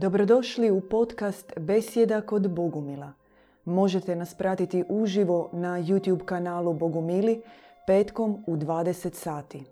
[0.00, 3.12] Dobrodošli u podcast Besjeda kod Bogumila.
[3.64, 7.42] Možete nas pratiti uživo na YouTube kanalu Bogumili
[7.86, 9.64] petkom u 20 sati.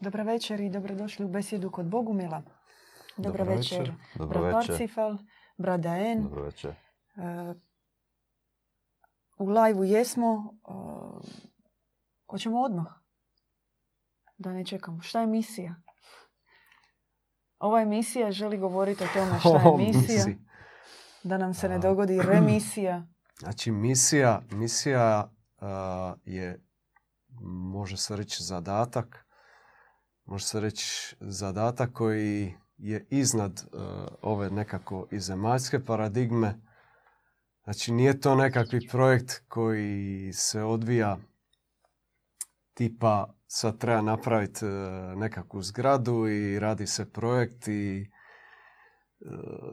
[0.00, 2.42] Dobro večer i dobrodošli u Besjedu kod Bogumila.
[3.16, 3.94] Dobro, Dobro večer, večer.
[4.14, 4.68] Dobro brat večer.
[4.68, 5.16] Parsifal,
[5.56, 6.22] brat Daen.
[6.22, 6.70] Dobro večer.
[6.70, 7.54] E,
[9.38, 10.54] u live jesmo.
[10.68, 10.72] e,
[12.30, 12.86] hoćemo odmah.
[14.38, 15.00] Da ne čekamo.
[15.00, 15.74] Šta je misija?
[17.58, 20.24] Ova emisija želi govoriti o tome šta je misija.
[20.26, 20.38] misi-
[21.22, 23.06] Da nam se ne dogodi remisija.
[23.38, 26.64] Znači, misija, misija a, je,
[27.70, 29.26] može se reći, zadatak.
[30.24, 36.60] Može se reći zadatak koji je iznad a, ove nekako i zemaljske paradigme.
[37.64, 41.16] Znači, nije to nekakvi projekt koji se odvija
[42.74, 44.68] tipa sad treba napraviti e,
[45.16, 48.06] nekakvu zgradu i radi se projekt i e,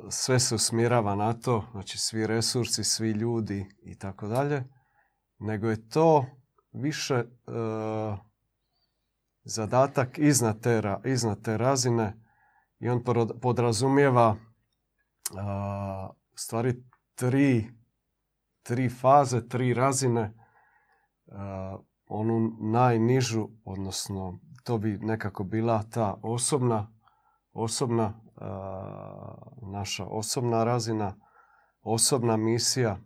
[0.10, 4.64] sve se usmjerava na to, znači svi resursi, svi ljudi i tako dalje,
[5.40, 6.26] nego je to
[6.72, 7.26] više e,
[9.44, 10.62] zadatak iznad
[11.44, 12.20] te, razine
[12.80, 13.04] i on
[13.42, 14.36] podrazumijeva
[16.36, 16.84] stvari
[17.16, 17.68] tri,
[18.64, 20.34] tri faze, tri razine.
[22.14, 26.88] Onu najnižu, odnosno to bi nekako bila ta osobna,
[27.54, 28.14] osobna
[29.62, 31.16] naša osobna razina,
[31.82, 32.98] osobna misija,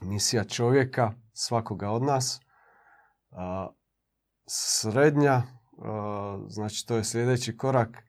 [0.00, 2.40] misija čovjeka, svakoga od nas.
[4.46, 5.42] Srednja,
[6.48, 8.02] znači to je sljedeći korak,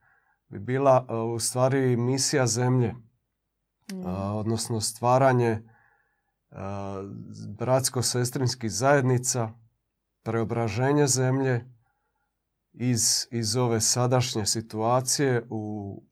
[0.47, 2.95] bi bila u stvari misija zemlje,
[3.93, 4.05] Mm.
[4.35, 5.63] odnosno stvaranje
[7.57, 9.49] bratsko-sestrinskih zajednica,
[10.27, 11.65] preobraženje zemlje
[12.73, 15.61] iz, iz ove sadašnje situacije u,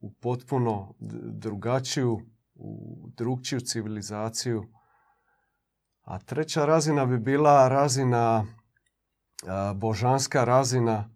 [0.02, 0.96] u potpuno
[1.34, 2.20] drugačiju,
[2.54, 4.64] u drugčiju civilizaciju.
[6.02, 8.46] A treća razina bi bila razina,
[9.76, 11.10] božanska razina,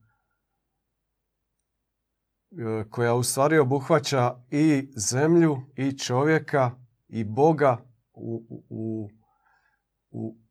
[2.51, 6.71] e, koja u stvari obuhvaća i zemlju, i čovjeka,
[7.07, 7.77] i Boga
[8.13, 9.09] u, u-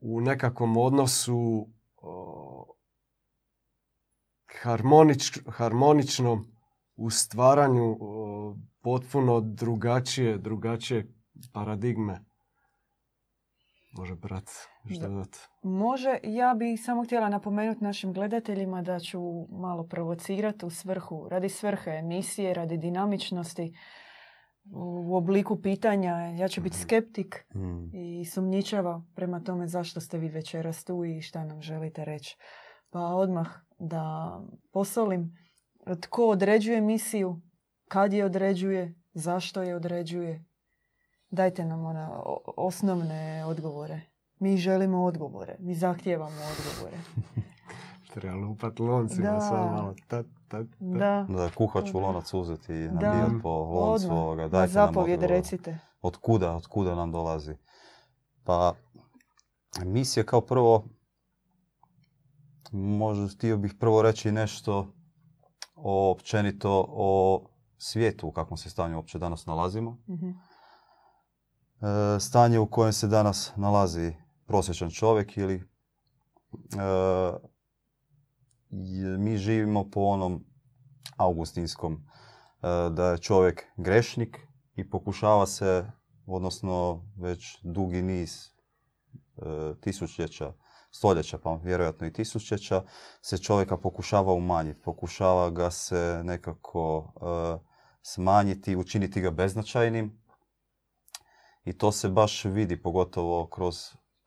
[0.01, 1.69] u, nekakvom odnosu
[4.63, 6.45] harmonič, harmoničnom
[6.97, 7.97] u stvaranju
[8.83, 11.15] potpuno drugačije, drugačije
[11.53, 12.25] paradigme.
[13.93, 14.51] Može, brat,
[14.85, 15.09] još Da.
[15.63, 19.21] Može, ja bih samo htjela napomenuti našim gledateljima da ću
[19.51, 23.73] malo provocirati u svrhu, radi svrhe emisije, radi dinamičnosti,
[24.73, 26.13] u obliku pitanja.
[26.15, 26.83] Ja ću biti Mhm.
[26.83, 27.91] skeptik Mm.
[27.93, 32.37] i sumnjičava prema tome zašto ste vi večeras tu i šta nam želite reći.
[32.91, 33.47] Pa odmah
[33.79, 34.33] da
[34.73, 35.37] posolim
[36.01, 37.41] tko određuje misiju,
[37.85, 40.45] kad je određuje, zašto je određuje.
[41.31, 42.23] Dajte nam ona
[42.57, 44.01] osnovne odgovore.
[44.39, 46.97] Mi želimo odgovore, mi zahtijevamo odgovore.
[48.15, 49.41] Treba lupat loncima Da.
[49.41, 49.95] sad malo.
[50.09, 50.67] Ta, ta, ta.
[50.81, 52.95] Da, Da, kuhač u lonac uzeti i Da.
[52.95, 54.43] nabijat po loncu ovoga.
[54.43, 55.37] Dajte nam zapovjed odgovor.
[55.37, 55.79] recite.
[56.03, 57.57] Od kuda, od kuda nam dolazi?
[58.45, 58.75] Pa,
[59.85, 60.85] misija kao prvo,
[62.73, 64.93] možda htio bih prvo reći nešto
[65.75, 67.43] o, općenito o
[67.79, 69.99] svijetu u kakvom se stanju uopće danas nalazimo.
[70.09, 70.29] Mhm.
[70.29, 74.13] E, stanje u kojem se danas nalazi
[74.47, 75.63] prosječan čovjek ili e,
[79.19, 80.45] mi živimo po onom
[81.17, 81.99] augustinskom e,
[82.91, 84.39] da je čovjek grešnik
[84.75, 85.91] i pokušava se,
[86.27, 88.51] odnosno već dugi niz e,
[89.81, 90.53] tisućljeća,
[90.91, 92.85] stoljeća, pa vjerojatno i tisućljeća,
[93.23, 97.69] se čovjeka pokušava umanjiti, pokušava ga se nekako e,
[98.03, 100.23] smanjiti, učiniti ga beznačajnim.
[101.65, 103.77] I to se baš vidi pogotovo kroz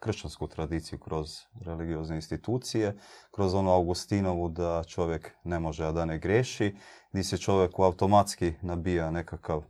[0.02, 1.30] kršćansku tradiciju, kroz
[1.66, 2.98] religiozne institucije,
[3.32, 6.76] kroz onu Augustinovu da čovjek ne može, a da ne greši,
[7.12, 9.64] gdje se čovjeku automatski nabija nekakav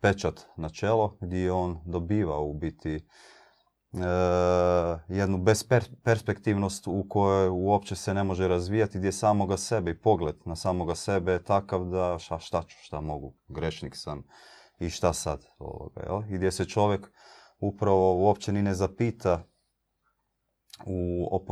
[0.00, 3.00] pečat na čelo, gdje on dobiva u biti e,
[5.08, 10.56] jednu besperspektivnost u kojoj uopće se ne može razvijati, gdje samoga sebe i pogled na
[10.56, 14.22] samoga sebe je takav da šta, šta ću, šta mogu, grešnik sam
[14.78, 15.46] i šta sad.
[15.58, 16.22] Ovoga, jel?
[16.28, 17.10] I gdje se čovjek
[17.68, 19.44] upravo uopće ni ne zapita
[20.86, 21.44] u o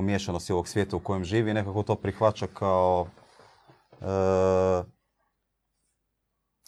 [0.50, 3.06] ovog svijeta u kojem živi, nekako to prihvaća kao
[4.00, 4.04] e,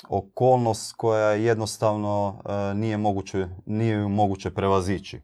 [0.08, 5.20] okolnost koja jednostavno e, nije, moguće, nije ju moguće prevazići.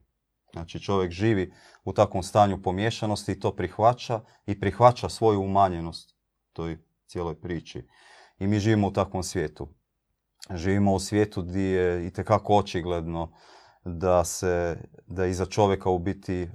[0.52, 1.52] Znači čovjek živi
[1.84, 6.16] u takvom stanju pomiješanosti i to prihvaća i prihvaća svoju umanjenost
[6.52, 7.88] toj cijeloj priči.
[8.38, 9.68] I mi živimo u takvom svijetu.
[10.54, 13.32] Živimo u svijetu gdje je itekako očigledno
[13.84, 16.48] da se, da iza čovjeka u biti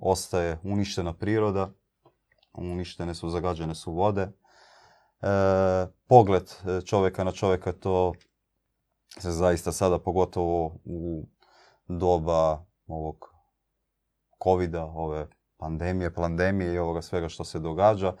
[0.00, 1.70] ostaje uništena priroda,
[2.52, 4.22] uništene su, zagađene su vode.
[4.22, 4.32] E,
[6.06, 6.50] pogled
[6.84, 8.12] čovjeka na čovjeka to
[9.18, 11.26] se zaista sada pogotovo u
[11.88, 13.16] doba ovog
[14.44, 18.16] covida, ove pandemije, plandemije i ovoga svega što se događa,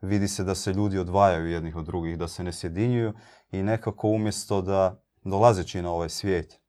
[0.00, 3.12] vidi se da se ljudi odvajaju jednih od drugih, da se ne sjedinjuju
[3.50, 6.61] i nekako umjesto da dolazeći na ovaj svijet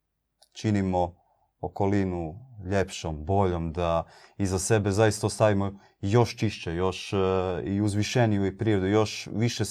[0.53, 1.15] činimo
[1.61, 2.35] okolinu
[2.65, 4.03] ljepšom, boljom, da
[4.37, 7.19] iza sebe zaista ostavimo još čišće, još uh,
[7.63, 9.63] i uzvišeniju i prirodu, još više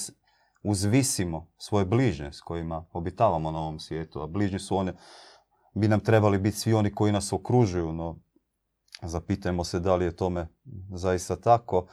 [0.63, 4.93] uzvisimo svoje bližnje s kojima obitavamo na ovom svijetu, a bližnji su one,
[5.75, 8.19] bi nam trebali biti svi oni koji nas okružuju, no
[9.01, 10.47] zapitajmo se da li je tome
[10.93, 11.87] zaista tako.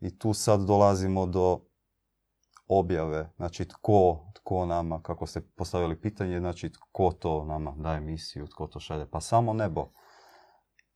[0.00, 1.60] I tu sad dolazimo do
[2.78, 8.46] objave, znači tko, tko nama, kako ste postavili pitanje, znači tko to nama daje misiju,
[8.46, 9.06] tko to šalje.
[9.10, 9.90] Pa samo nebo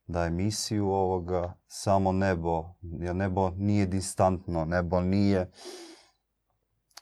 [0.07, 5.51] daje misiju ovoga, samo nebo, jer nebo nije distantno, nebo nije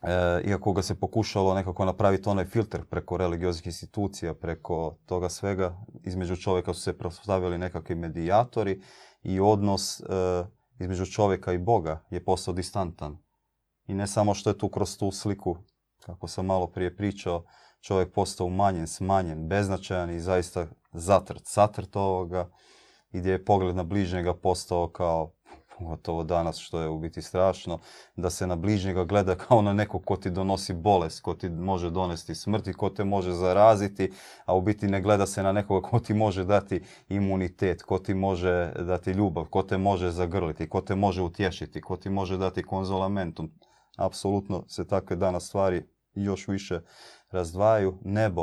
[0.04, 5.76] E, iako ga se pokušalo nekako napraviti onaj filter preko religioznih institucija, preko toga svega,
[6.04, 8.82] između čovjeka su se postavili nekakvi medijatori
[9.22, 10.04] i odnos e,
[10.78, 13.18] između čovjeka i Boga je postao distantan.
[13.86, 15.56] I ne samo što je tu kroz tu sliku,
[16.00, 17.44] kako sam malo prije pričao,
[17.80, 22.50] čovjek postao umanjen, smanjen, beznačajan i zaista zatrt, satrt ovoga
[23.12, 25.32] i gdje je pogled na bližnjega postao kao
[25.78, 27.78] pogotovo danas što je u biti strašno,
[28.16, 31.90] da se na bližnjega gleda kao na nekog ko ti donosi bolest, ko ti može
[31.90, 34.12] donesti smrt i ko te može zaraziti,
[34.44, 38.14] a u biti ne gleda se na nekoga ko ti može dati imunitet, ko ti
[38.14, 42.62] može dati ljubav, ko te može zagrliti, ko te može utješiti, ko ti može dati
[42.62, 43.50] konzolamentum.
[43.96, 46.80] Apsolutno se takve danas stvari još više
[47.30, 47.98] razdvajaju.
[48.04, 48.42] Nebo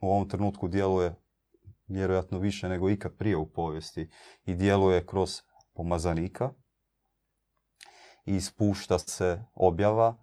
[0.00, 1.14] u ovom trenutku djeluje
[1.86, 4.10] vjerojatno više nego ikad prije u povijesti
[4.44, 5.40] i djeluje kroz
[5.74, 6.50] pomazanika,
[8.26, 10.16] i ispušta se objava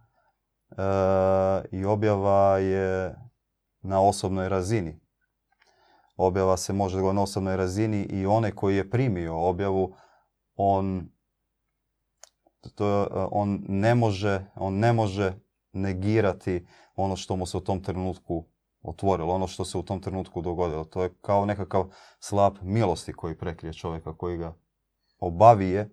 [0.71, 0.75] e,
[1.71, 3.15] i objava je
[3.81, 4.99] na osobnoj razini.
[6.17, 9.95] Objava se može na osobnoj razini i onaj koji je primio objavu,
[10.55, 11.09] on,
[12.75, 15.33] to, on, ne može, on ne može
[15.73, 18.45] negirati ono što mu se u tom trenutku
[18.81, 20.83] otvorilo, ono što se u tom trenutku dogodilo.
[20.83, 21.89] To je kao nekakav
[22.19, 24.53] slab milosti koji prekrije čovjeka, koji ga
[25.19, 25.89] obavije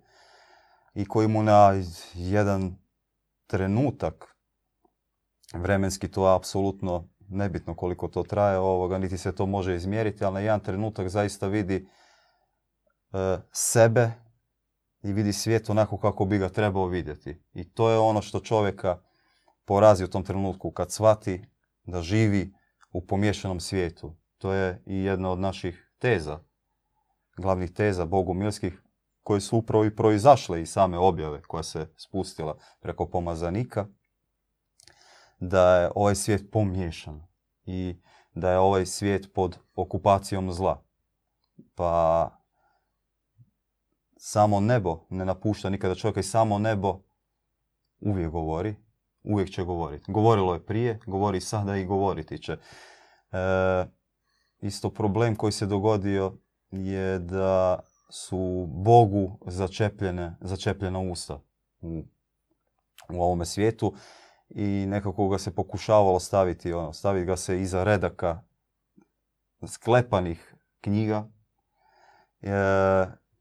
[0.94, 1.82] i koji mu na
[2.14, 2.76] jedan
[3.46, 4.36] trenutak
[5.54, 10.34] vremenski to je apsolutno nebitno koliko to traje ovoga, niti se to može izmjeriti, ali
[10.34, 11.88] na jedan trenutak zaista vidi
[13.12, 14.10] e, sebe
[15.06, 17.42] i vidi svijet onako kako bi ga trebao vidjeti.
[17.54, 18.98] I to je ono što čovjeka
[19.64, 21.44] porazi u tom trenutku kad shvati
[21.84, 22.54] da živi
[22.92, 24.16] u pomješanom svijetu.
[24.38, 26.38] To je i jedna od naših teza,
[27.36, 28.82] glavnih teza bogumilskih,
[29.22, 33.86] koje su upravo i proizašle iz same objave koja se spustila preko pomazanika,
[35.38, 37.26] da je ovaj svijet pomiješan
[37.64, 38.00] i
[38.34, 40.84] da je ovaj svijet pod okupacijom zla.
[41.74, 42.30] Pa
[44.28, 47.00] samo nebo ne napušta nikada čovjeka i samo nebo
[48.00, 48.74] uvijek govori,
[49.24, 50.12] uvijek će govoriti.
[50.12, 52.52] Govorilo je prije, govori sada i govoriti će.
[52.52, 52.58] E,
[54.60, 56.32] isto problem koji se dogodio
[56.70, 61.40] je da su Bogu začepljene, začepljena usta
[61.80, 62.02] u,
[63.08, 63.94] u ovome svijetu
[64.48, 68.42] i nekako ga se pokušavalo staviti, ono, staviti ga se iza redaka
[69.66, 71.28] sklepanih knjiga,
[72.42, 72.50] e,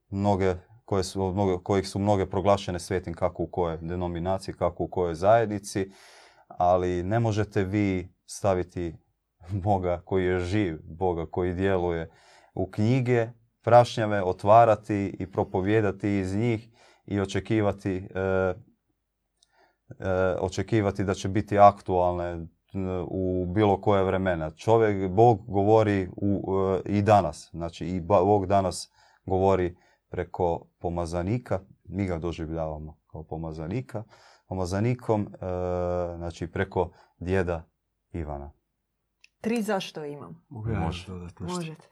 [0.10, 0.56] mnoge,
[0.86, 5.92] koje su, kojih su mnoge proglašene svetim kako u kojoj denominaciji, kako u kojoj zajednici,
[6.48, 8.96] ali ne možete vi staviti
[9.50, 12.10] Boga koji je živ, Boga koji djeluje
[12.54, 13.30] u knjige
[13.62, 16.70] prašnjave otvarati i propovijedati iz njih
[17.06, 18.54] i očekivati, e, e,
[20.40, 22.48] očekivati da će biti aktualne
[23.08, 24.52] u bilo koje vremena.
[24.52, 27.50] Čovjek, Bog govori u, e, i danas.
[27.52, 28.92] Znači i Bog danas
[29.26, 29.76] govori
[30.16, 31.60] preko pomazanika.
[31.84, 34.04] Mi ga doživljavamo kao pomazanika.
[34.48, 35.28] Pomazanikom,
[36.18, 37.70] znači preko djeda
[38.12, 38.52] Ivana.
[39.42, 40.46] Tri zašto imam.
[40.50, 41.08] Može.
[41.40, 41.88] Možete.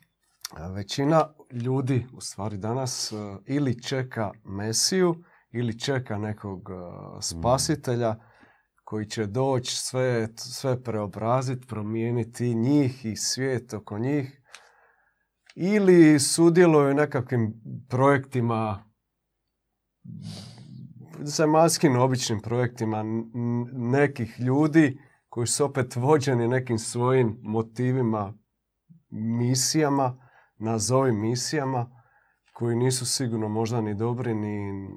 [0.76, 3.16] Većina ljudi u stvari danas e,
[3.46, 5.14] ili čeka Mesiju
[5.52, 6.72] ili čeka nekog e,
[7.20, 8.16] spasitelja
[8.84, 14.41] koji će doći sve, sve preobraziti, promijeniti njih i svijet oko njih
[15.54, 17.54] ili sudjeluju u nekakvim
[17.88, 18.84] projektima
[21.20, 23.04] zemaljskim običnim projektima
[23.72, 28.34] nekih ljudi koji su opet vođeni nekim svojim motivima,
[29.10, 30.28] misijama,
[30.58, 32.02] nazovi misijama,
[32.52, 34.88] koji nisu sigurno možda ni dobri ni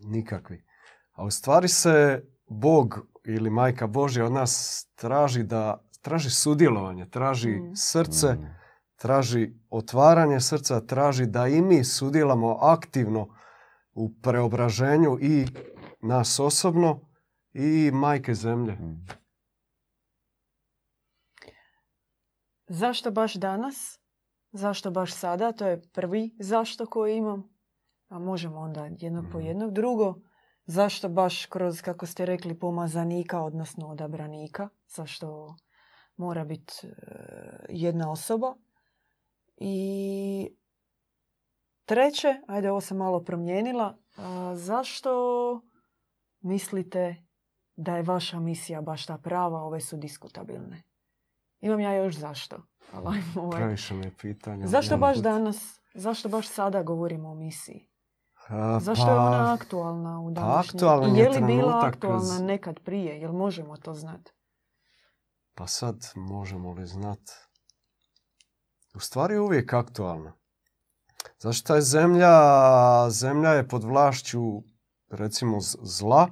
[0.00, 0.64] nikakvi.
[1.12, 7.50] A u stvari se Bog ili Majka Božja od nas traži da traži sudjelovanje, traži
[7.50, 7.72] Mm.
[7.76, 8.46] srce, Mm.
[8.96, 13.28] traži otvaranje srca, traži da i mi sudjelamo aktivno
[13.92, 15.46] u preobraženju i
[16.00, 17.00] nas osobno
[17.52, 18.72] i majke zemlje.
[18.72, 19.06] Mm.
[22.68, 23.98] Zašto baš danas?
[24.52, 25.52] Zašto baš sada?
[25.52, 27.48] To je prvi zašto koji imam.
[28.08, 29.46] A možemo onda jednog po Mhm.
[29.46, 29.72] jednog.
[29.72, 30.14] Drugo,
[30.66, 34.68] zašto baš kroz, kako ste rekli, pomazanika, odnosno odabranika?
[34.86, 35.56] Zašto
[36.18, 36.90] mora biti e,
[37.68, 38.54] jedna osoba?
[39.56, 40.50] I
[41.84, 43.96] treće, ajde ovo sam malo promijenila,
[44.54, 45.10] zašto
[46.40, 47.16] mislite
[47.76, 50.82] da je vaša misija baš ta prava, ove su diskutabilne?
[51.60, 52.56] Imam ja još zašto.
[52.92, 53.20] ovaj.
[53.56, 54.66] Previše mi je pitanja.
[54.66, 55.24] Zašto baš put.
[55.24, 55.80] danas?
[55.94, 57.88] Zašto baš sada govorimo o misiji?
[58.48, 61.16] A, Zašto je pa, ona aktualna u današnjem?
[61.16, 63.20] je li bila aktualna kroz- nekad prije?
[63.20, 64.32] Jel možemo to znati?
[65.58, 67.20] Pa sad možemo li znat?
[68.94, 70.32] U stvari je uvijek aktualna.
[71.38, 72.30] Zašto je zemlja,
[73.10, 74.40] zemlja je pod vlašću
[75.10, 76.30] recimo zla,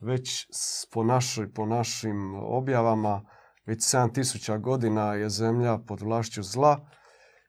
[0.00, 0.46] već
[0.92, 3.24] po, našoj, po našim objavama
[3.66, 6.90] već 7000 godina je zemlja pod vlašću zla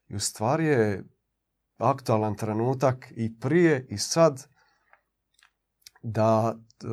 [0.07, 1.03] i u stvari je
[1.77, 4.47] aktualan trenutak i prije i sad
[6.05, 6.87] da, e,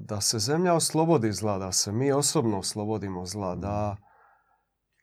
[0.00, 3.96] da se zemlja oslobodi zla, da se mi osobno oslobodimo zla, da,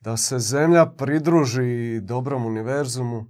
[0.02, 3.26] da se zemlja pridruži dobrom univerzumu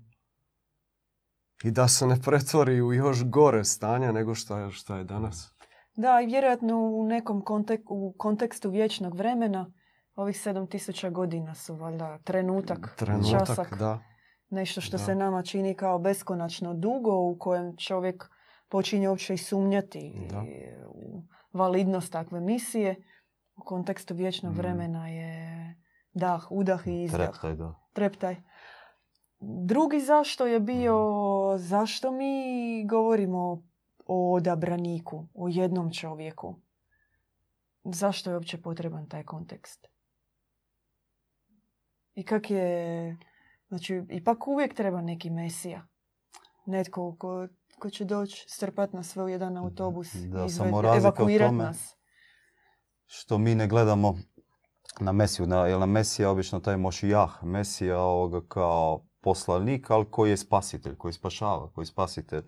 [1.63, 5.53] i da se ne pretvori u još gore stanje nego što je, što je danas.
[5.95, 9.71] Da, i vjerojatno u nekom kontek- u kontekstu vječnog vremena
[10.15, 13.99] ovih 7000 godina su valjda trenutak, Trenutak, časak, da.
[14.49, 15.03] nešto što Da.
[15.03, 18.29] se nama čini kao beskonačno dugo u kojem čovjek
[18.71, 20.43] počinje uopće i sumnjati Da.
[20.87, 21.23] u
[21.53, 22.95] validnost takve misije.
[23.55, 24.57] U kontekstu vječnog Mm.
[24.57, 25.75] vremena je
[26.13, 27.19] dah, udah i izdah.
[27.21, 27.75] Treptaj, da.
[27.93, 28.35] Treptaj.
[29.39, 30.97] Drugi zašto je bio,
[31.57, 32.33] zašto mi
[32.85, 33.63] govorimo
[34.05, 36.55] o odabraniku, o jednom čovjeku?
[37.83, 39.87] Zašto je uopće potreban taj kontekst?
[42.13, 43.17] I kak je,
[43.67, 45.87] znači, ipak uvijek treba neki mesija.
[46.65, 47.47] Netko ko,
[47.81, 51.63] ko će doći strpat nas sve u jedan autobus Da, i samo razlika u tome-
[51.63, 51.95] nas.
[53.05, 54.17] što mi ne gledamo
[54.99, 60.29] na Mesiju, na, jer na Mesija obično taj Mošijah, Mesija ovoga kao poslanik, ali koji
[60.29, 62.43] je spasitelj, koji spašava, koji je spasitelj.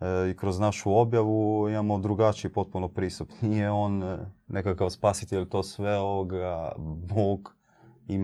[0.00, 3.30] E, I kroz našu objavu imamo drugačiji potpuno pristup.
[3.42, 6.72] Nije on e, nekakav spasitelj, to sve ovoga,
[7.14, 7.54] Bog
[8.08, 8.18] i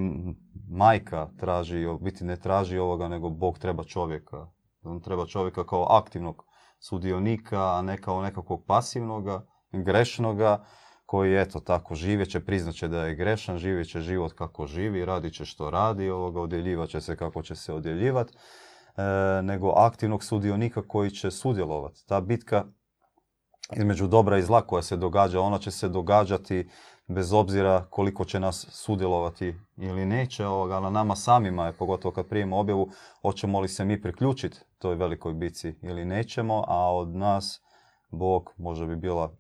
[0.68, 4.55] majka traži, u biti ne traži ovoga, nego Bog treba čovjeka.
[4.86, 6.44] On treba čovjeka kao aktivnog
[6.78, 10.64] sudionika, a ne kao nekakvog pasivnoga, grešnoga,
[11.06, 15.04] koji eto tako živjet će, priznat će da je grešan, živjet će život kako živi,
[15.04, 19.02] radit će što radi, ovoga, odjeljivat će se kako će se odjeljivat, e,
[19.42, 22.06] nego aktivnog sudionika koji će sudjelovati.
[22.06, 22.64] Ta bitka
[23.76, 26.68] između dobra i zla koja se događa, ona će se događati
[27.08, 32.26] bez obzira koliko će nas sudjelovati ili neće, ovoga, na nama samima je, pogotovo kad
[32.26, 32.90] primimo objavu,
[33.22, 37.62] hoćemo li se mi priključiti toj velikoj bici ili nećemo, a od nas
[38.10, 39.36] Bog možda bi bila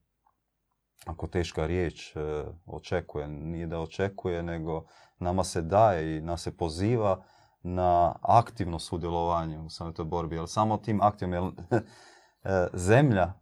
[1.06, 3.28] ako teška riječ, e, očekuje.
[3.28, 4.84] Nije da očekuje, nego
[5.18, 7.24] nama se daje i nas se poziva
[7.62, 10.36] na aktivno sudjelovanje u samoj toj borbi.
[10.36, 11.52] Jer samo tim aktivnim, jer
[12.44, 13.32] e, zemlja,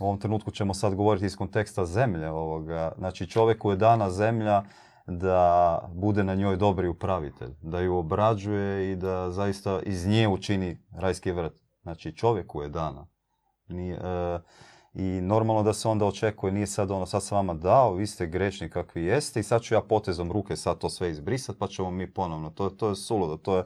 [0.00, 4.62] u ovom trenutku ćemo sad govoriti iz konteksta zemlje ovoga, znači čovjeku je dana zemlja
[5.06, 10.78] da bude na njoj dobri upravitelj, da ju obrađuje i da zaista iz nje učini
[10.92, 11.54] rajski vrt.
[11.82, 13.06] Znači čovjeku je dana.
[13.68, 14.38] E,
[14.94, 18.26] i normalno da se onda očekuje, nije sad ono, sad sam vama dao, vi ste
[18.26, 21.90] grešni kakvi jeste i sad ću ja potezom ruke sad to sve izbrisati pa ćemo
[21.90, 22.50] mi ponovno.
[22.50, 23.64] To, to je suludo, to je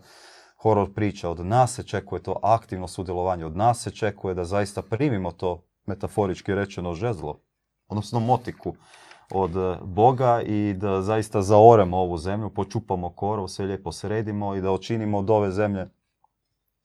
[0.57, 1.31] horor priča.
[1.31, 5.65] Od nas se čekuje to aktivno sudjelovanje, od nas se čekuje da zaista primimo to
[5.87, 7.41] metaforički rečeno žezlo,
[7.89, 8.75] odnosno motiku
[9.31, 14.61] od eh, Boga i da zaista zaoremo ovu zemlju, počupamo korov, sve lijepo sredimo i
[14.61, 15.89] da učinimo od ove zemlje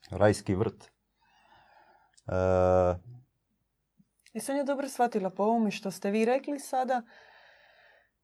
[0.10, 0.92] rajski vrt.
[2.28, 2.34] E,
[4.34, 7.02] Jesam ja dobro shvatila po ovome što ste vi rekli sada,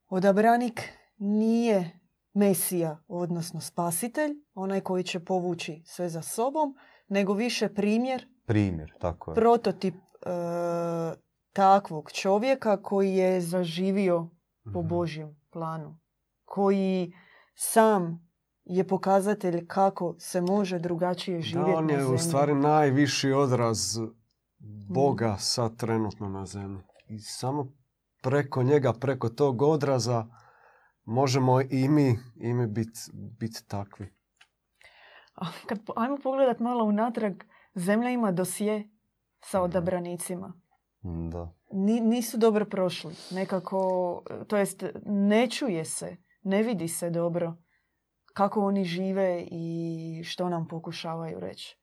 [0.09, 1.99] odabranik nije
[2.33, 9.31] mesija, odnosno spasitelj, onaj koji će povući sve za sobom, nego više primjer, primjer, tako
[9.31, 9.35] je.
[9.35, 9.95] prototip
[11.57, 14.29] takvog čovjeka koji je zaživio
[14.63, 14.87] po Mhm.
[14.87, 15.99] Božjem planu.
[16.45, 17.13] Koji
[17.55, 18.27] sam
[18.65, 22.19] je pokazatelj kako se može drugačije Da, živjeti on na je u zemlji.
[22.19, 23.99] stvari najviši odraz
[24.89, 26.83] Boga sad trenutno na zemlji.
[27.07, 27.73] I samo
[28.21, 30.27] preko njega, preko tog odraza
[31.05, 34.13] možemo i mi, i mi biti bit takvi.
[35.67, 37.33] Kad, ajmo pogledat malo unatrag,
[37.75, 38.89] zemlja ima dosje
[39.41, 40.53] sa odabranicima.
[41.07, 41.53] Mm, Da.
[41.71, 43.13] Ni- nisu dobro prošli.
[43.31, 47.55] Nekako, to jest ne čuje se, ne vidi se dobro
[48.33, 51.79] kako oni žive i što nam pokušavaju reći.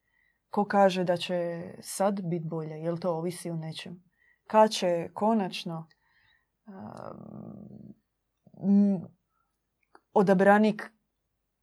[0.51, 4.03] Ko kaže da će sad biti bolje, jel to ovisi o nečem?
[4.47, 5.89] Kad će konačno
[8.53, 9.07] um,
[10.13, 10.91] odabranik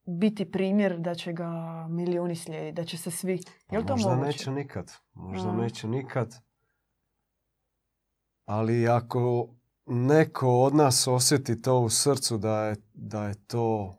[0.06, 1.50] biti primjer da će ga
[1.89, 3.39] milijuni slijediti, da će se svi...
[3.72, 4.27] Jel to možda moguće?
[4.27, 4.91] neće nikad.
[5.13, 5.53] Možda A.
[5.56, 6.36] neće nikad.
[8.45, 9.50] Ali ako
[9.86, 13.98] neko od nas osjeti to u srcu da je, da je to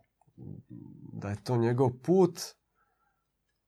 [1.12, 2.40] da je to njegov put,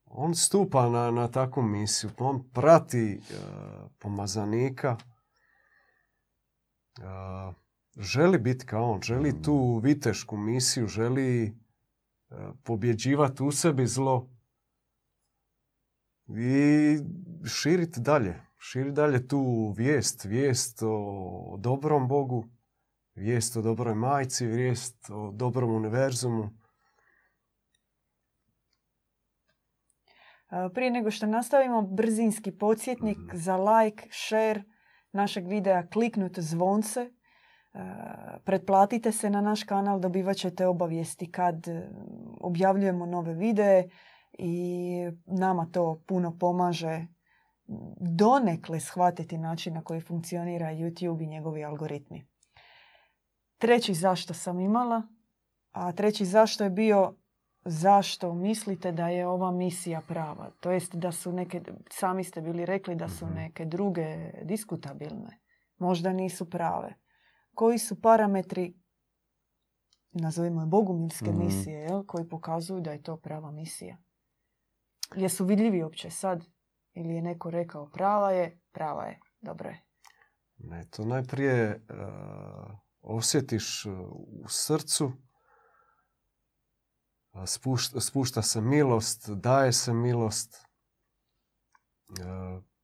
[0.04, 2.10] on stupa na, na takvu misiju.
[2.18, 3.18] On prati e,
[3.98, 4.96] pomazanika.
[6.98, 7.02] E,
[7.96, 11.52] želi biti kao on, želi tu vitešku misiju, želi e,
[12.64, 14.28] pobjeđivati u sebi zlo
[16.28, 16.98] i
[17.48, 18.40] širiti dalje.
[18.66, 22.44] Širiti dalje tu vijest, vijest o dobrom Bogu,
[23.14, 26.50] vijest o dobroj majci, vijest o dobrom univerzumu.
[30.74, 33.36] Prije nego što nastavimo, brzinski podsjetnik Mhm.
[33.36, 34.62] za like, share
[35.12, 37.10] našeg videa, kliknute zvonce.
[38.44, 41.90] Pretplatite se na naš kanal, dobivat ćete obavijesti kad e,
[42.40, 43.88] objavljujemo nove videe
[44.38, 44.94] i
[45.26, 47.06] nama to puno pomaže
[48.00, 52.26] donekle shvatiti način na koji funkcionira YouTube i njegovi algoritmi.
[53.58, 55.02] Treći zašto sam imala,
[55.72, 57.14] a treći zašto je bio
[57.64, 60.50] zašto mislite da je ova misija prava?
[60.60, 63.34] To jest da su neke, sami ste bili rekli da su Mhm.
[63.34, 65.40] neke druge diskutabilne.
[65.78, 66.94] Možda nisu prave.
[67.54, 68.74] Koji su parametri,
[70.12, 71.38] nazovimo je bogumilske Mhm.
[71.38, 73.96] misije, jel, koji pokazuju da je to prava misija?
[75.16, 76.44] Jesu vidljivi uopće sad?
[76.94, 79.84] Ili je neko rekao prava je, prava je, dobro je.
[80.58, 81.80] Ne, to najprije e,
[83.00, 83.90] osjetiš e,
[84.42, 85.12] u srcu,
[87.46, 90.66] spušta, spušta se milost, daje se milost.
[92.20, 92.74] E,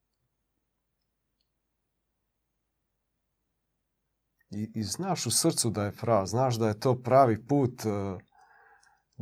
[4.51, 7.83] I, I znaš u srcu da je prava, znaš da je to pravi put,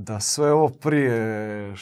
[0.00, 1.74] da sve ovo prije,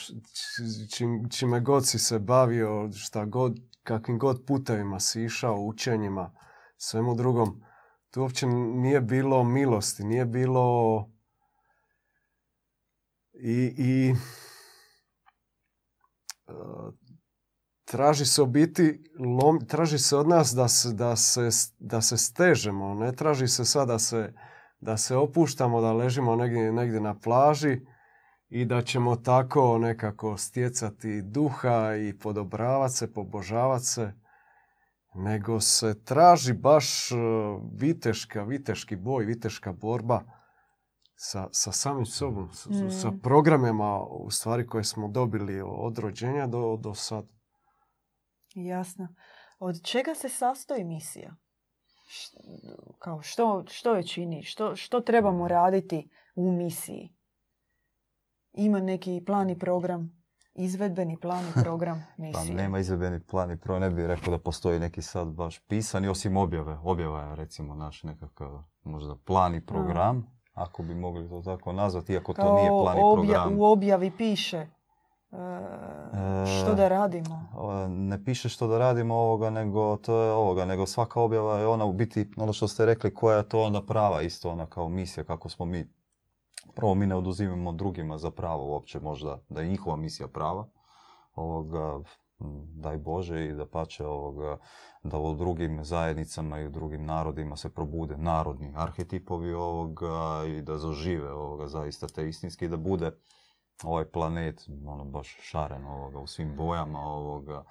[1.31, 6.35] čime god si se bavio, šta god, kakvim god putevima si išao, učenjima,
[6.77, 7.63] svemu drugom,
[8.11, 11.09] tu uopće nije bilo milosti, nije bilo
[13.33, 14.15] i, i
[16.49, 16.53] e,
[17.85, 21.49] traži se u biti, lom, traži se od nas da se, da, se,
[21.79, 24.35] da se stežemo, ne traži se sad da se,
[24.81, 27.96] da se opuštamo, da ležimo negdje, negdje na plaži
[28.49, 34.13] i da ćemo tako nekako stjecati duha i podobravati se, pobožavati se,
[35.15, 37.15] nego se traži baš e,
[37.73, 40.23] viteška, viteški boj, viteška borba
[41.15, 42.91] sa, sa samim sobom, sa, Mm.
[42.91, 47.25] sa programima u stvari koje smo dobili od rođenja do, do sad.
[48.55, 49.09] Jasno.
[49.59, 51.37] Od čega se sastoji misija?
[52.99, 54.43] Kao što, što je čini?
[54.43, 57.16] Što, što trebamo raditi u misiji?
[58.57, 60.23] Ima neki plan i program,
[60.55, 62.55] izvedbeni plan i program Pa misije.
[62.55, 66.37] nema izvedbeni plan i pro ne bih rekao da postoji neki sad baš pisani, osim
[66.37, 66.79] objave.
[66.79, 68.49] Objava je recimo naš nekakav
[68.85, 73.01] možda plan i program, ako bi mogli to tako nazvati, iako to nije plan i
[73.01, 73.59] obja- program.
[73.59, 74.67] u objavi piše e,
[76.57, 77.49] što da radimo.
[77.55, 81.67] O, Ne piše što da radimo ovoga, nego to je ovoga, nego svaka objava je
[81.67, 84.89] ona u biti, ono što ste rekli, koja je to onda prava, isto ona kao
[84.89, 85.96] misija, kako smo mi.
[86.77, 90.69] Prvo, mi ne oduzimamo drugima za pravo uopće možda da je njihova misija prava.
[91.35, 92.01] Ovoga,
[92.75, 94.59] daj Bože i da pače ovoga,
[95.03, 100.79] da u drugim zajednicama i u drugim narodima se probude narodni arhetipovi ovoga i da
[100.79, 103.13] zažive ovoga zaista te istinski da bude
[103.85, 107.65] ovaj planet ono baš šaren ovoga u svim bojama ovoga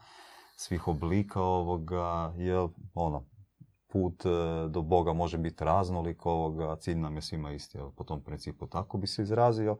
[0.56, 3.24] svih oblika ovoga jer ono
[3.88, 4.30] put e,
[4.69, 8.98] do Boga može biti raznolik ovoga cilj nam je svima isti po tom principu tako
[8.98, 9.78] bi se izrazio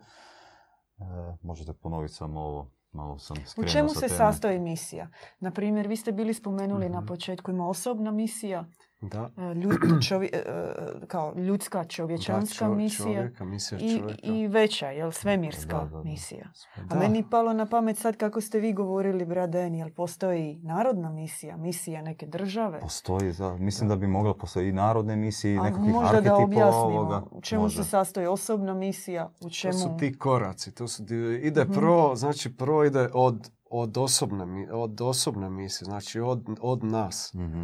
[0.98, 1.04] e,
[1.42, 4.18] možete ponoviti samo ovo malo sam U čemu sa se teme.
[4.18, 5.08] sastoji misija?
[5.40, 7.08] Na primjer, vi ste bili spomenuli na Mhm.
[7.08, 8.66] početku ima osobna misija,
[9.06, 9.30] Da.
[9.38, 10.74] e, ljud- čovje- e, e,
[11.08, 15.90] kao ljudska čovječanska Da, čo- misija Čovjeka, misija i, i veća, jel, svemirska Da, da,
[15.90, 16.04] da.
[16.04, 16.46] misija.
[16.86, 21.58] A meni palo na pamet sad kako ste vi govorili, Braden, jel postoji narodna misija,
[21.58, 22.80] misija neke države?
[22.80, 26.76] Postoji, da, mislim da bi mogla postoji i narodne misije i nekakvih možda da objasnimo
[26.78, 27.24] ovoga.
[27.32, 27.76] u čemu Može.
[27.76, 29.74] se sastoji osobna misija, u To čemu...
[29.74, 30.72] su ti koraci.
[30.72, 31.04] To su
[31.36, 31.74] ide Mhm.
[31.74, 37.34] pro, znači pro ide od, od, osobne, od osobne misije, znači od, od nas.
[37.34, 37.64] Mhm.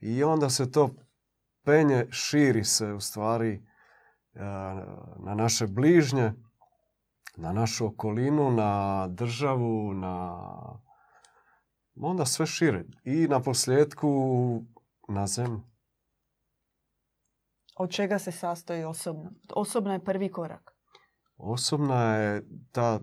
[0.00, 0.90] I onda se to
[1.64, 4.40] penje, širi se u stvari e,
[5.18, 6.32] na naše bližnje,
[7.36, 10.42] na našu okolinu, na državu, na
[12.00, 12.84] onda sve šire.
[13.04, 14.62] I na posljedku
[15.08, 15.62] na zemlju.
[17.76, 19.30] Od čega se sastoji osobna?
[19.54, 20.72] Osobna je prvi korak.
[21.36, 23.00] Osobna je ta,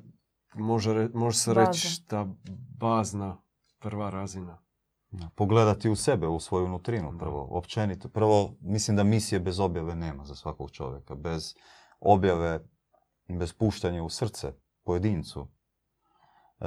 [0.54, 1.68] može, re- može se Baza.
[1.68, 2.28] reći, ta
[2.80, 3.38] bazna
[3.80, 4.64] prva razina.
[5.14, 8.10] Da, Pogledati u sebe, u svoju nutrinu prvo, općenito.
[8.10, 11.16] Prvo, mislim da misije bez objave nema za svakog čovjeka.
[11.16, 11.56] Bez
[12.00, 12.60] objave,
[13.30, 16.66] bez puštanja u srce pojedincu, e,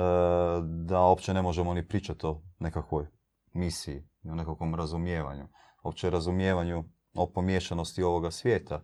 [0.63, 3.07] da uopće ne možemo ni pričati o nekakvoj
[3.53, 5.49] misiji, o nekakvom razumijevanju.
[5.83, 8.83] Opće razumijevanju o pomiješanosti ovoga svijeta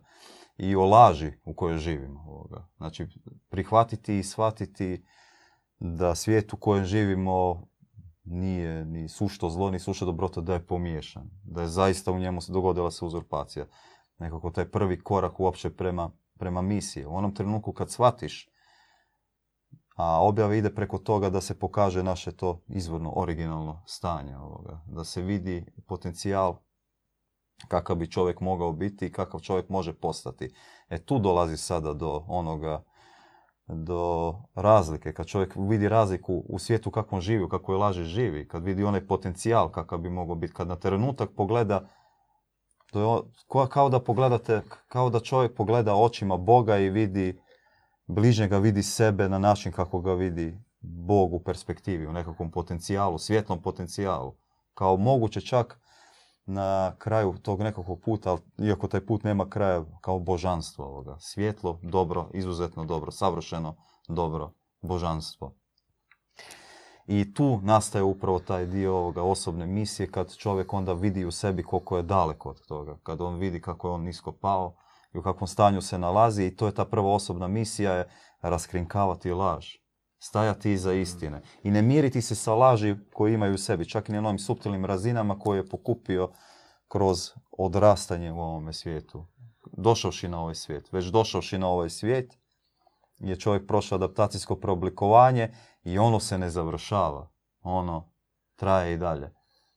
[0.57, 2.19] i o laži u kojoj živimo.
[2.27, 2.67] Ovoga.
[2.77, 3.07] Znači,
[3.49, 5.05] prihvatiti i shvatiti
[5.79, 7.67] da svijet u kojem živimo
[8.23, 11.29] nije ni sušto zlo, ni sušto dobrota, da je pomiješan.
[11.43, 13.65] Da je zaista u njemu se dogodila se uzurpacija.
[14.17, 17.05] Nekako taj prvi korak uopće prema, prema misiji.
[17.05, 18.49] U onom trenutku kad shvatiš,
[19.95, 24.81] a objava ide preko toga da se pokaže naše to izvorno, originalno stanje ovoga.
[24.85, 26.57] Da se vidi potencijal
[27.67, 30.53] kakav bi čovjek mogao biti i kakav čovjek može postati.
[30.89, 32.83] E tu dolazi sada do onoga
[33.73, 38.63] do razlike, kad čovjek vidi razliku u svijetu kakvom živi, u kakvoj laži živi, kad
[38.63, 41.89] vidi onaj potencijal kakav bi mogao biti, kad na trenutak pogleda,
[42.91, 47.39] to je kao da pogledate, kao da čovjek pogleda očima Boga i vidi
[48.07, 53.61] bližnjega, vidi sebe na način kako ga vidi Bog u perspektivi, u nekakvom potencijalu, svjetlom
[53.61, 54.35] potencijalu.
[54.73, 55.79] Kao moguće čak
[56.45, 61.17] na kraju tog nekakvog puta, ali iako taj put nema kraja, kao božanstvo ovoga.
[61.19, 63.75] Svjetlo, dobro, izuzetno dobro, savršeno
[64.07, 65.55] dobro, božanstvo.
[67.07, 71.63] I tu nastaje upravo taj dio ovoga osobne misije kad čovjek onda vidi u sebi
[71.63, 72.97] koliko je daleko od toga.
[73.03, 74.75] Kad on vidi kako je on nisko pao
[75.13, 78.09] i u kakvom stanju se nalazi i to je ta prva osobna misija je
[78.41, 79.82] raskrinkavati laž.
[80.25, 81.41] Stajati iza istine.
[81.63, 84.85] I ne miriti se sa laži koje imaju u sebi, čak i na onim suptilnim
[84.85, 86.29] razinama koje je pokupio
[86.87, 89.25] kroz odrastanje u ovome svijetu.
[89.77, 90.93] Došavši na ovaj svijet.
[90.93, 92.37] Već došavši na ovaj svijet
[93.19, 97.31] je čovjek prošao adaptacijsko preoblikovanje i ono se ne završava.
[97.61, 98.11] Ono
[98.55, 99.33] traje i dalje.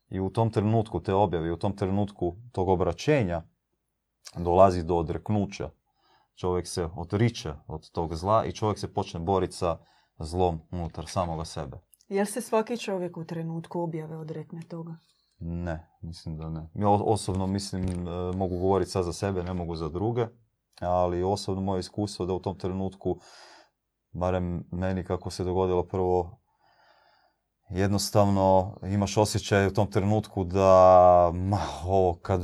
[0.09, 3.43] I u tom trenutku te objave, u tom trenutku tog obraćenja
[4.37, 5.71] dolazi do odreknuća.
[6.35, 9.79] Čovjek se odriče od tog zla i čovjek se počne boriti sa
[10.18, 11.79] zlom unutar samoga sebe.
[12.09, 14.96] Jel se svaki čovjek u trenutku objave odrekne toga?
[15.38, 16.70] Ne, mislim da ne.
[16.74, 20.26] Ja osobno mislim, e, mogu govoriti sad za sebe, ne mogu za druge,
[20.81, 23.20] ali osobno moje iskustvo da u tom trenutku,
[24.12, 26.38] barem meni kako se dogodilo prvo,
[27.70, 32.40] jednostavno imaš osjećaj u tom trenutku da ma, ovo kad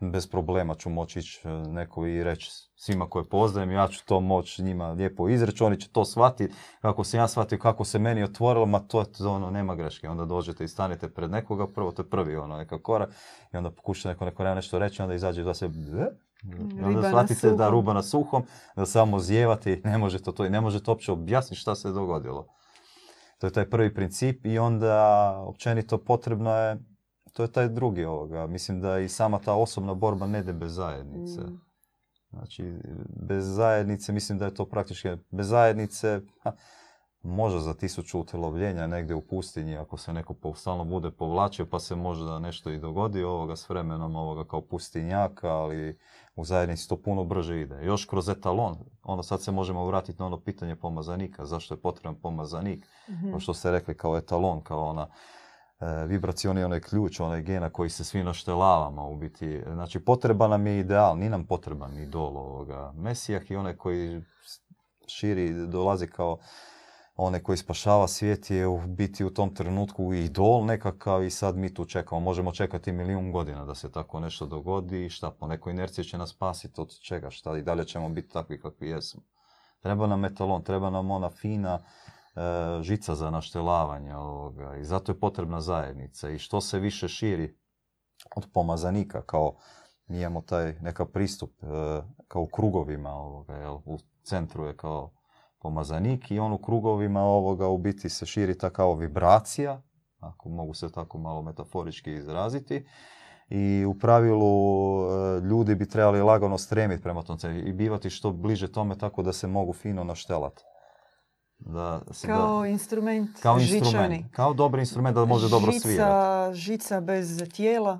[0.00, 4.20] bez problema ću moći ići e, neko i reći svima koje poznajem, ja ću to
[4.20, 8.22] moći njima lijepo izreći, oni će to shvatiti kako sam ja shvatio, kako se meni
[8.22, 10.08] otvorilo, ma to je to, ono, nema greške.
[10.08, 13.10] Onda dođete i stanete pred nekoga, prvo to je prvi ono, neka korak
[13.52, 15.70] i onda pokuša neko, neko nema nešto reći, onda izađe da se
[16.76, 18.42] Riba onda shvatite da ruba na suhom,
[18.76, 22.46] da samo zjevati, ne možete to i ne možete uopće objasniti šta se dogodilo.
[23.42, 26.78] To je taj prvi princip i onda općenito potrebno je,
[27.32, 28.46] to je taj drugi ovoga.
[28.46, 31.40] Mislim da i sama ta osobna borba ne ide bez zajednice.
[31.40, 31.60] Mm.
[32.30, 32.74] Znači,
[33.28, 36.52] bez zajednice, mislim da je to praktički, bez zajednice, ha,
[37.22, 41.80] možda za tisuću utjelovljenja negdje u pustinji, ako se neko po- stalno bude povlačio, pa
[41.80, 45.98] se možda nešto i dogodi ovoga s vremenom ovoga kao pustinjaka, ali
[46.36, 47.84] u zajednici to puno brže ide.
[47.84, 52.14] Još kroz etalon, ono sad se možemo vratiti na ono pitanje pomazanika, zašto je potreban
[52.14, 53.30] pomazanik, Mhm.
[53.30, 55.06] kao što ste rekli, kao etalon, kao ona
[55.80, 59.62] e, vibracioni onaj ključ, onaj gena koji se svi naštelavamo u biti.
[59.66, 62.92] Znači, potreban nam je ideal, nije nam potreban idol ovoga.
[62.96, 64.22] Mesijah i onaj koji
[65.06, 66.38] širi, dolazi kao
[67.26, 71.74] onaj koji spašava svijet je u biti u tom trenutku idol nekakav i sad mi
[71.74, 72.20] tu čekamo.
[72.20, 76.18] Možemo čekati milijun godina da se tako nešto dogodi i šta po nekoj inerciji će
[76.18, 79.22] nas spasiti od čega, šta i dalje ćemo biti takvi kakvi jesmo.
[79.80, 81.82] Treba nam etalon, treba nam ona fina
[82.80, 84.76] žica za naštelavanje ovoga.
[84.76, 86.30] I zato je potrebna zajednica.
[86.30, 87.56] I što se više širi
[88.36, 89.56] od pomazanika, kao
[90.06, 91.66] mi taj neka pristup e,
[92.28, 93.74] kao u krugovima ovoga, jel?
[93.84, 95.10] u centru je kao
[95.62, 99.82] pomazanik i on u krugovima ovoga u biti se širi ta kao vibracija,
[100.20, 102.86] ako mogu se tako malo metaforički izraziti.
[103.48, 108.72] I u pravilu e, ljudi bi trebali lagano stremiti prema tom i bivati što bliže
[108.72, 110.62] tome tako da se mogu fino naštelati.
[111.58, 116.56] Da, kao instrument kao instrument, kao dobar instrument da može dobro svirati.
[116.58, 117.98] Žica bez tijela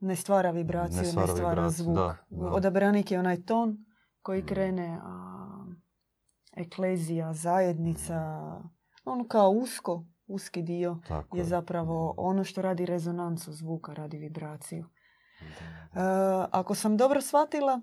[0.00, 1.96] ne stvara vibraciju, ne stvara, ne stvara zvuk.
[1.96, 3.78] Da, Odabranik je onaj ton
[4.22, 5.29] koji krene, a
[6.56, 8.40] eklezija, zajednica,
[9.04, 10.98] on kao usko, uski dio
[11.34, 14.84] je zapravo ono što radi rezonancu zvuka, radi vibraciju.
[14.84, 16.00] E,
[16.50, 17.80] ako sam dobro shvatila,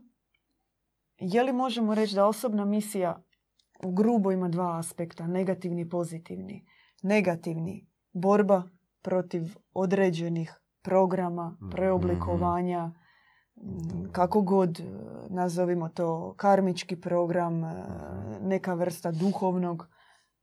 [1.18, 3.24] je li možemo reći da osobna misija
[3.84, 6.66] u grubo ima dva aspekta, negativni i pozitivni.
[7.04, 8.64] Negativni, borba
[9.02, 9.42] protiv
[9.74, 12.92] određenih programa, mhm, preoblikovanja.
[14.12, 14.82] Kako god
[15.30, 17.74] nazovimo to karmički program, e,
[18.42, 19.88] neka vrsta duhovnog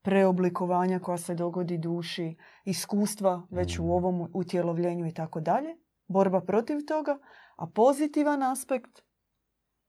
[0.02, 5.76] preoblikovanja koja se dogodi duši, iskustva već u ovom utjelovljenju i tako dalje.
[6.08, 7.18] Borba protiv toga,
[7.56, 9.02] a pozitivan aspekt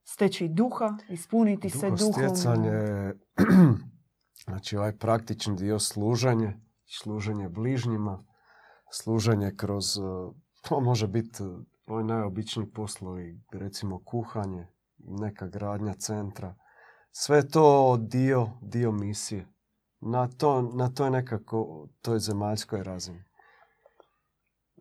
[0.04, 2.14] steći duha, ispuniti se duhom.
[2.14, 2.72] stjecanje,
[4.46, 6.62] znači ovaj praktični dio služenje,
[7.00, 8.26] služenje bližnjima,
[8.92, 9.86] služenje kroz,
[10.62, 11.44] to može biti
[11.86, 14.68] ovaj najobičniji poslovi, recimo kuhanje,
[14.98, 16.56] neka gradnja centra.
[17.12, 19.48] Sve to dio, dio misije.
[20.00, 23.24] Na to, na to je nekako, toj zemaljskoj razini.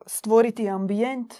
[0.06, 1.34] Stvoriti ambijent,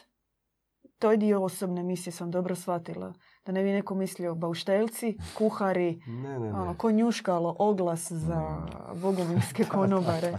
[0.98, 3.14] to je dio osobne misije, sam dobro shvatila
[3.46, 6.74] da ne bi neko mislio bauštelci, kuhari, ne, ne, ne.
[6.78, 10.38] konjuškalo, oglas za bogovinske konobare.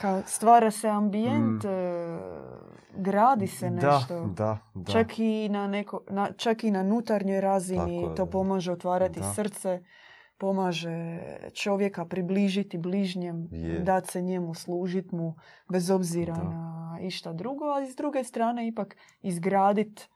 [0.00, 1.68] Kao stvara se ambijent, mm.
[2.96, 4.26] Gradi se nešto.
[4.26, 9.20] Da, da, Čak, i na neko, na, čak i na nutarnjoj razini to pomaže otvarati
[9.34, 9.82] srce,
[10.38, 11.18] pomaže
[11.54, 13.48] čovjeka približiti bližnjem,
[13.82, 15.34] dati se njemu, služiti mu,
[15.68, 20.08] bez obzira na išta drugo, ali s druge strane ipak izgraditi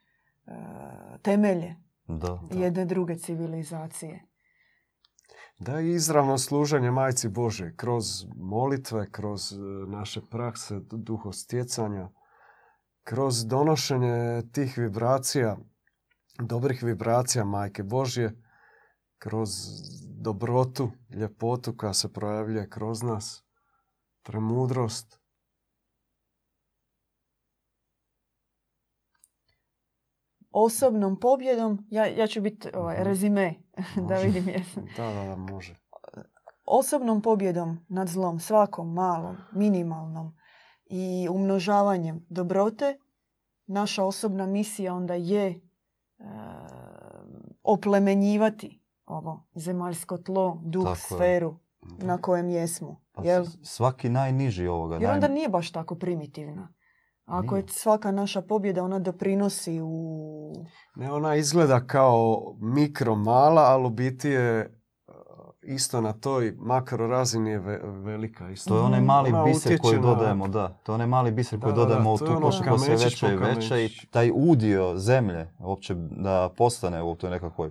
[0.46, 1.76] E, temelje
[2.08, 4.26] da, jedne druge civilizacije.
[5.58, 8.04] Da, i izravno služenje Majci Bože kroz
[8.36, 9.56] molitve, kroz e,
[9.88, 12.08] naše prakse duhostjecanja,
[13.06, 15.56] kroz donošenje tih vibracija,
[16.38, 18.42] dobrih vibracija Majke Božje,
[19.18, 19.50] kroz
[20.18, 23.44] dobrotu, ljepotu koja se projavljuje kroz nas,
[24.22, 25.20] premudrost,
[30.50, 33.54] osobnom pobjedom, ja, ja ću biti ovaj, rezime
[34.08, 34.86] da vidim jesam.
[34.96, 35.74] Da, da, da, može.
[36.64, 40.36] Osobnom pobjedom nad zlom, svakom malom, minimalnom
[40.86, 42.98] i umnožavanjem dobrote,
[43.66, 45.60] naša osobna misija onda je e,
[47.62, 51.58] oplemenjivati ovo zemaljsko tlo, duh, sferu
[51.98, 53.02] na kojem jesmo.
[53.12, 53.44] Pa jel?
[53.62, 54.96] Svaki najniži ovoga.
[54.96, 56.74] Jer onda nije baš tako primitivna.
[57.24, 60.52] Ako je svaka naša pobjeda, ona doprinosi u...
[60.96, 64.80] Ne, ona izgleda kao mikro mala, ali u biti je
[65.66, 67.58] isto na toj makro razini je
[68.04, 68.50] velika.
[68.50, 68.70] Isto.
[68.70, 70.68] To je onaj mali biser koji dodajemo, da.
[70.68, 73.84] To je onaj mali biser koji dodajemo u tu ono košu sve veće i veće
[73.84, 77.70] i taj udio zemlje uopće da postane u toj nekakvoj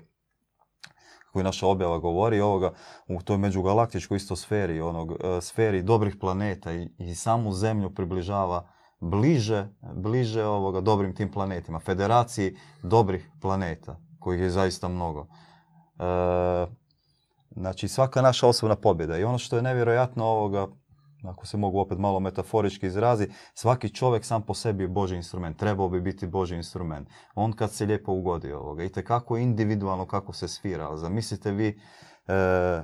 [1.36, 2.73] koji naša objava govori ovoga
[3.08, 8.67] u toj međugalaktičkoj isto sferi, onog, e, sferi dobrih planeta i, i samu zemlju približava
[8.99, 15.27] bliže, bliže ovoga dobrim tim planetima, federaciji dobrih planeta, kojih je zaista mnogo.
[15.99, 16.84] E,
[17.55, 20.67] znači svaka naša osobna pobjeda i ono što je nevjerojatno ovoga,
[21.23, 25.57] ako se mogu opet malo metaforički izrazi, svaki čovjek sam po sebi je Boži instrument,
[25.57, 27.09] trebao bi biti Boži instrument.
[27.35, 30.97] On kad se lijepo ugodi ovoga, i kako individualno kako se svira.
[30.97, 31.79] Zamislite vi
[32.27, 32.83] e,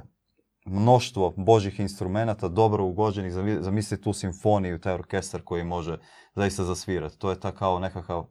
[0.66, 5.98] mnoštvo božih instrumenata, dobro ugođenih, zamislite tu simfoniju, taj orkestar koji može
[6.36, 7.18] zaista zasvirati.
[7.18, 8.26] To je ta kao nekakav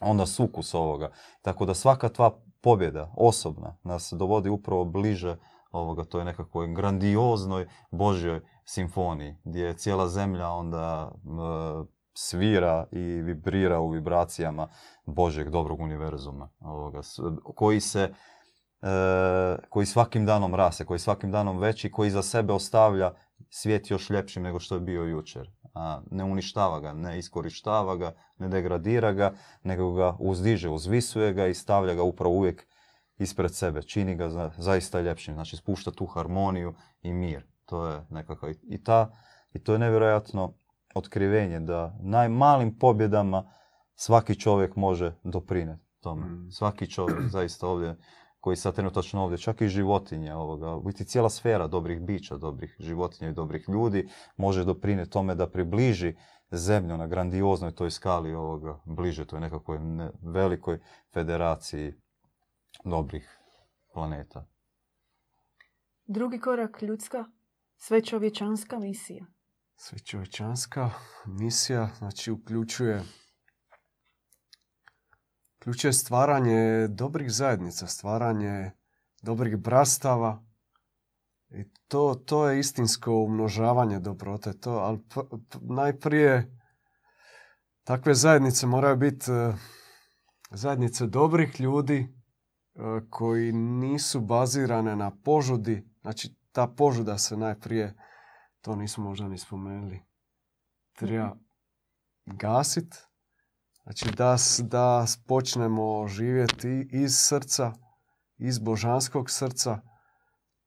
[0.00, 1.12] onda sukus ovoga.
[1.42, 5.36] Tako da svaka tva pobjeda, osobna, nas dovodi upravo bliže
[5.74, 11.12] ovoga, to je nekakvoj grandioznoj Božjoj simfoniji, gdje je cijela zemlja onda
[12.14, 14.68] svira i vibrira u vibracijama
[15.06, 17.00] Božjeg dobrog univerzuma, ovoga,
[17.54, 18.14] koji se
[18.84, 23.12] E, koji svakim danom rase, koji svakim danom veći, koji za sebe ostavlja
[23.50, 25.50] svijet još ljepšim nego što je bio jučer.
[25.74, 29.32] A ne uništava ga, ne iskorištava ga, ne degradira ga,
[29.62, 32.66] nego ga uzdiže, uzvisuje ga i stavlja ga upravo uvijek
[33.18, 37.46] ispred sebe, čini ga za, zaista ljepšim, znači spušta tu harmoniju i mir.
[37.64, 39.10] To je nekako i ta
[39.52, 40.54] i to je nevjerojatno
[40.94, 43.52] otkrivenje da najmalim pobjedama
[43.94, 46.26] svaki čovjek može doprinijeti tome.
[46.26, 46.50] Mm.
[46.50, 47.96] Svaki čovjek zaista ovdje
[48.40, 52.76] koji sad trenutačno ovdje, čak i životinje ovoga, u biti cijela sfera dobrih bića, dobrih
[52.78, 56.14] životinja i dobrih ljudi može doprinijeti tome da približi
[56.50, 60.78] zemlju na grandioznoj toj skali ovoga, bliže toj nekakvoj ne- velikoj
[61.12, 61.94] federaciji
[62.84, 63.38] dobrih
[63.92, 64.46] planeta.
[66.06, 67.24] Drugi korak ljudska,
[67.76, 69.26] sve čovječanska misija.
[69.76, 70.90] Sve čovječanska
[71.26, 73.02] misija, znači uključuje
[75.64, 78.70] uključuje stvaranje dobrih zajednica, stvaranje
[79.22, 80.44] dobrih brastava.
[81.48, 84.52] I to, to je istinsko umnožavanje dobrote.
[84.60, 86.58] To, ali p- p- najprije
[87.84, 89.54] takve zajednice moraju biti e,
[90.50, 92.23] zajednice dobrih ljudi
[93.10, 95.88] koji nisu bazirane na požudi.
[96.00, 97.94] Znači ta požuda se najprije
[98.60, 100.00] to nismo možda ni spomenuli.
[100.96, 101.36] Treba
[102.26, 102.94] gasit.
[103.82, 107.72] Znači da, da počnemo živjeti iz srca,
[108.38, 109.80] iz božanskog srca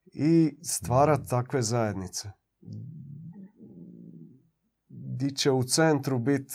[0.05, 2.31] i stvarati takve zajednice.
[4.89, 6.53] Di će u centru biti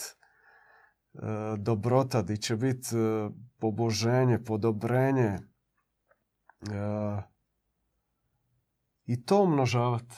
[1.59, 2.89] dobrota, di će biti
[3.63, 5.31] poboženje, podobrenje.
[5.31, 5.39] e,
[9.07, 10.17] I to umnožavati.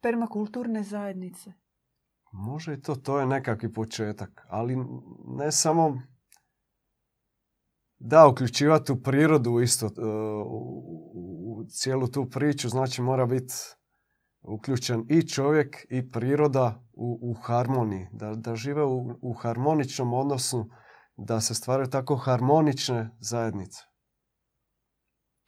[0.00, 1.52] Permakulturne zajednice.
[2.32, 4.76] Može i to, to je nekakvi početak, ali
[5.26, 6.02] ne samo
[7.98, 9.90] da uključivati u prirodu isto e,
[10.46, 13.54] u, u cijelu tu priču, znači mora biti
[14.42, 20.70] uključen i čovjek i priroda u, u harmoniji, da, da žive u, u harmoničnom odnosu,
[21.18, 23.82] da se stvaraju tako harmonične zajednice.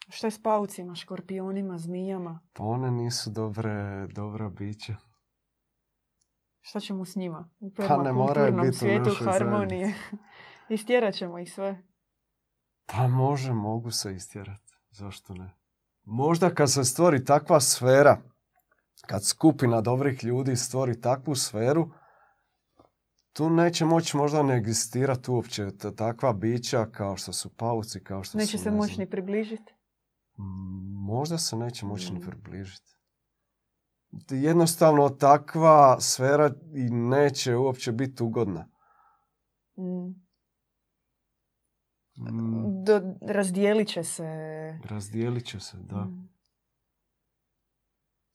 [0.08, 2.40] Šta je s paucima, škorpionima, zmijama?
[2.52, 4.96] Pa one nisu dobre, dobra bića.
[6.60, 7.50] Šta ćemo s njima?
[7.60, 9.94] U Pa ne moraju biti u svijetu našoj harmonije.
[10.68, 11.82] Istjerat ćemo ih sve.
[12.86, 14.74] Pa može, mogu se istjerati.
[14.90, 15.56] Zašto ne?
[16.04, 18.22] Možda kad se stvori takva sfera,
[19.06, 21.90] kad skupina dobrih ljudi stvori takvu sferu,
[23.32, 25.66] tu neće moći možda ne egzistirati uopće
[25.96, 28.64] takva bića kao što su pauci, kao što Neće su...
[28.64, 29.74] se ne moći ni približiti.
[31.06, 32.22] Možda se neće moći ni Mm.
[32.22, 32.96] približiti.
[34.30, 38.68] Jednostavno takva sfera i neće uopće biti ugodna.
[39.78, 40.08] Mm.
[42.18, 44.24] Mm, Do, razdijelit će se.
[44.84, 46.04] Razdijelit će se, da.
[46.04, 46.28] Mm.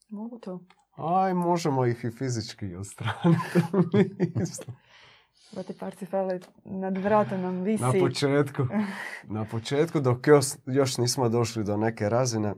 [0.10, 0.66] Mogu to.
[0.98, 3.60] Aj, možemo ih i fizički odstraniti.
[5.56, 5.64] Mislim.
[5.64, 7.84] Brate Parcifale, nad vratom nam visi.
[7.84, 8.64] na početku.
[9.24, 12.56] Na početku, dok još, još nismo došli do neke razine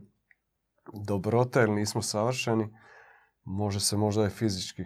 [0.93, 2.67] dobrote ili nismo savršeni,
[3.43, 4.83] može se možda i fizički.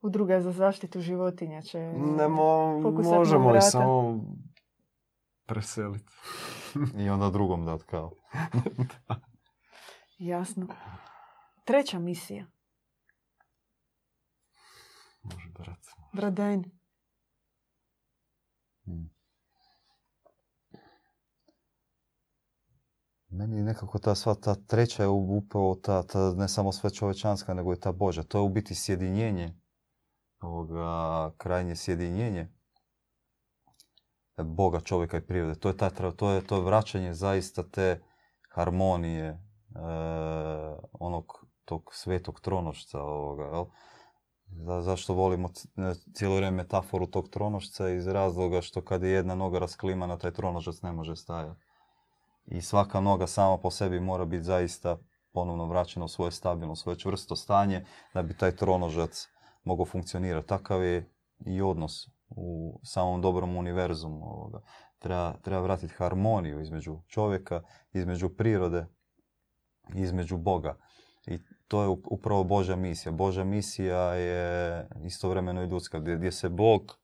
[0.00, 1.78] Udruga za zaštitu životinja će...
[2.18, 3.66] Ne mo- možemo vrata.
[3.66, 4.20] samo
[5.46, 6.12] preseliti.
[6.98, 8.12] I onda drugom dat kao.
[10.18, 10.66] Jasno.
[11.64, 12.46] Treća misija.
[15.22, 15.78] Može, brat.
[16.12, 16.75] Mm.
[23.28, 27.72] Meni nekako ta sva ta treća je upravo ta, ta ne samo sve čovečanska, nego
[27.72, 28.22] i ta Božja.
[28.22, 29.60] To je u biti sjedinjenje,
[30.40, 32.52] ovoga, krajnje sjedinjenje
[34.44, 35.54] Boga, čovjeka i prirode.
[35.54, 38.02] To je, ta, to je to je vraćanje zaista te
[38.50, 39.38] harmonije, e,
[40.92, 43.64] onog tog svetog tronošca ovoga, jel?
[44.46, 45.48] Za, zašto volimo
[46.14, 50.82] cijelo vrijeme metaforu tog tronošca iz razloga što kad je jedna noga rasklimana, taj tronožac
[50.82, 51.60] ne može stajati.
[52.46, 54.98] I svaka noga sama po sebi mora biti zaista
[55.32, 59.28] ponovno vraćena u svoje stabilno, svoje čvrsto stanje da bi taj tronožac
[59.64, 60.48] mogao funkcionirati.
[60.48, 61.10] Takav je
[61.46, 64.24] i odnos u samom dobrom univerzumu.
[64.24, 64.62] Ovoga.
[64.98, 68.86] Treba, treba vratiti harmoniju između čovjeka, između prirode,
[69.94, 70.76] između Boga.
[71.26, 71.38] I
[71.68, 73.12] to je up- upravo Božja misija.
[73.12, 76.98] Božja misija je istovremeno i ljudska, gdje, gdje se Bog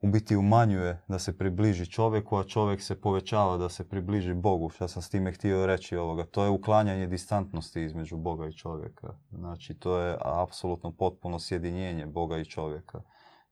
[0.00, 4.68] u biti umanjuje da se približi čovjeku, a čovjek se povećava da se približi Bogu.
[4.68, 6.24] Šta sam s time htio reći ovoga?
[6.24, 9.16] To je uklanjanje distantnosti između Boga i čovjeka.
[9.30, 13.02] Znači, to je apsolutno potpuno sjedinjenje Boga i čovjeka.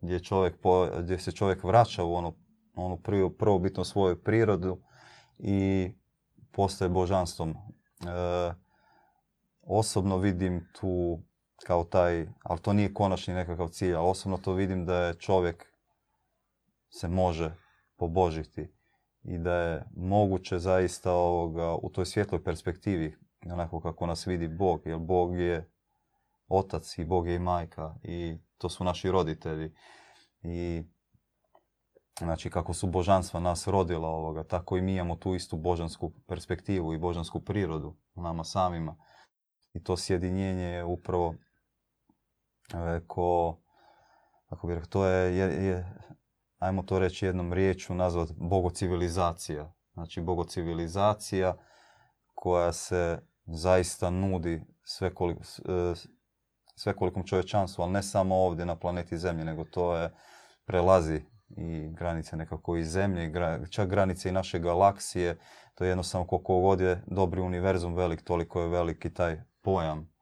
[0.00, 2.34] Gdje, čovjek po- gdje se čovjek vraća u ono,
[2.74, 4.78] onu prvo, prvobitno svoju prirodu
[5.38, 5.90] i
[6.52, 7.50] postaje božanstvom.
[7.50, 7.54] E,
[9.66, 11.22] osobno vidim tu
[11.66, 15.66] kao taj, ali to nije konačni nekakav cilj, ali osobno to vidim da je čovjek
[16.90, 17.54] se može
[17.96, 18.72] pobožiti
[19.22, 23.16] i da je moguće zaista ovoga, u toj svjetloj perspektivi,
[23.52, 25.70] onako kako nas vidi Bog, jer Bog je
[26.48, 29.74] otac i Bog je i majka i to su naši roditelji.
[30.42, 30.82] I
[32.18, 36.94] znači kako su božanstva nas rodila ovoga, tako i mi imamo tu istu božansku perspektivu
[36.94, 38.96] i božansku prirodu u nama samima.
[39.74, 41.34] I to sjedinjenje je upravo
[42.74, 43.58] e, ko,
[44.48, 45.94] kako bih rekao, to je, je, je,
[46.58, 49.72] ajmo to reći jednom riječu, nazvat bogocivilizacija.
[49.92, 51.56] Znači bogocivilizacija
[52.34, 55.94] koja se zaista nudi sve koliko, e,
[56.76, 60.10] svekolikom čovječanstvu, ali ne samo ovdje na planeti Zemlji, nego to je
[60.64, 63.32] prelazi i granice nekako i Zemlje,
[63.70, 65.38] čak granice i naše galaksije.
[65.74, 70.14] To je jednostavno koliko god je dobri univerzum velik, toliko je veliki taj pojam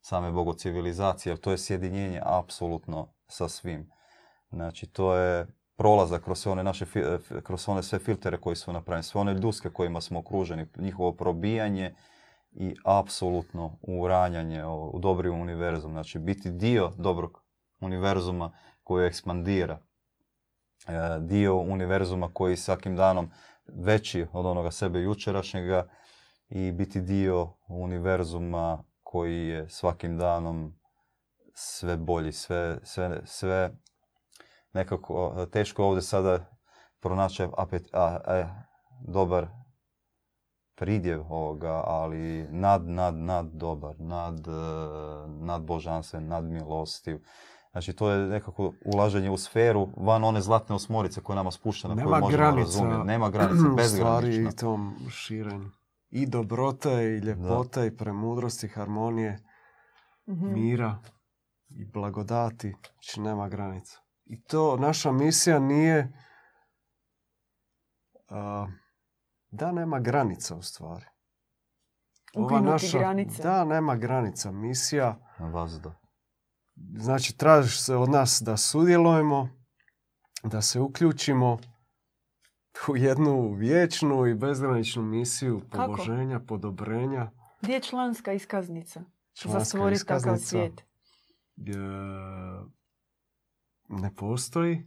[0.00, 3.90] same bogocivilizacije, jer to je sjedinjenje apsolutno sa svim.
[4.50, 6.86] Znači, to je prolazak kroz sve one naše,
[7.42, 11.94] kroz one sve filtere koji su napravljeni, sve one ljuske kojima smo okruženi, njihovo probijanje
[12.52, 15.92] i apsolutno uranjanje u dobri univerzum.
[15.92, 17.42] Znači, biti dio dobrog
[17.80, 19.78] univerzuma koji ekspandira.
[20.88, 23.30] E, dio univerzuma koji svakim danom
[23.66, 25.88] veći od onoga sebe jučerašnjega
[26.54, 30.74] i biti dio univerzuma koji je svakim danom
[31.54, 33.70] sve bolji, sve, sve, sve
[34.72, 36.44] nekako teško ovdje sada
[37.00, 38.64] pronaći apet, a, a,
[39.08, 39.46] dobar
[40.74, 44.50] pridjev ovoga, ali nad, nad, nad dobar, nad, e,
[45.28, 47.18] nad božanstven, nad milostiv.
[47.72, 52.08] Znači to je nekako ulaženje u sferu van one zlatne osmorice koja nama spuštena, koju
[52.08, 53.06] možemo granica, razumjeti.
[53.06, 54.50] Nema granice, bezgranična.
[54.50, 55.70] i tom širenju.
[56.14, 59.38] I dobrote, i ljepote, i premudrosti, harmonije,
[60.26, 60.98] mm mira
[61.68, 62.74] i blagodati.
[62.92, 63.98] Znači nema granica.
[64.24, 66.12] I to, naša misija nije...
[69.50, 71.06] Da, nema granica u stvari.
[72.34, 73.42] Ova naša, granice.
[73.42, 74.52] Da, nema granica.
[74.52, 75.18] Misija...
[75.38, 76.00] Vazda.
[76.96, 79.48] Znači, traži se od nas da sudjelujemo,
[80.44, 81.58] da se uključimo
[82.88, 87.30] u jednu vječnu i bezgraničnu misiju poboženja, podobrenja.
[87.60, 89.04] Gdje je članska iskaznica?
[89.32, 90.84] Članska za stvoriti takav svijet?
[93.88, 94.86] ne postoji,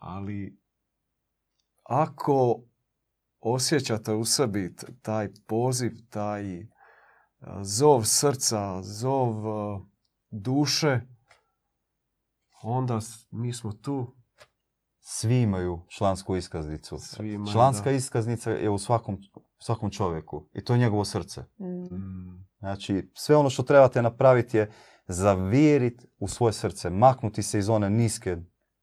[0.00, 0.58] ali
[1.82, 2.62] ako
[3.40, 6.66] osjećate u sebi taj poziv, taj e,
[7.62, 9.80] zov srca, zov e,
[10.30, 11.00] duše,
[12.62, 12.98] onda
[13.30, 14.16] mi smo tu.
[15.06, 16.98] Svi imaju člansku iskaznicu.
[17.52, 19.18] Članska iskaznica je u svakom,
[19.58, 21.44] svakom čovjeku i to je njegovo srce.
[21.58, 21.96] Mm.
[21.96, 22.46] mm.
[22.58, 24.70] Znači, sve ono što trebate napraviti je
[25.06, 28.36] zavjeriti u svoje srce, maknuti se iz one niske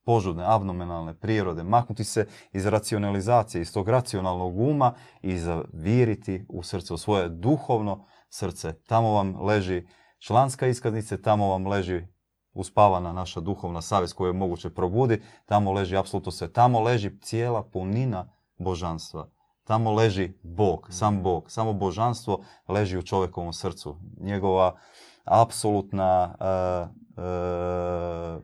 [0.05, 6.93] požudne, abdominalne prirode, maknuti se iz racionalizacije, iz tog racionalnog uma i zaviriti u srce,
[6.93, 8.73] u svoje duhovno srce.
[8.73, 9.87] Tamo vam leži
[10.19, 12.07] članska iskaznica, tamo vam leži
[12.53, 16.53] uspavana naša duhovna savjest koju je moguće probudi, tamo leži apsolutno sve.
[16.53, 19.29] Tamo leži cijela punina božanstva.
[19.63, 23.97] Tamo leži Bog, sam Bog, samo božanstvo leži u čovjekovom srcu.
[24.19, 24.77] Njegova
[25.23, 28.43] apsolutna uh, uh,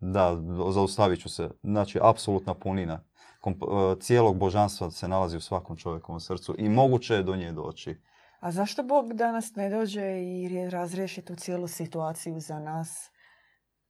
[0.00, 0.36] da,
[0.72, 1.50] zaustavit ću se.
[1.62, 3.00] Znači, apsolutna punina
[3.46, 3.52] e,
[4.00, 8.00] cijelog božanstva se nalazi u svakom čovjekovom srcu i moguće je do nje doći.
[8.44, 13.10] A zašto Bog danas ne dođe i razriješi tu cijelu situaciju za nas?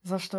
[0.03, 0.39] Zašto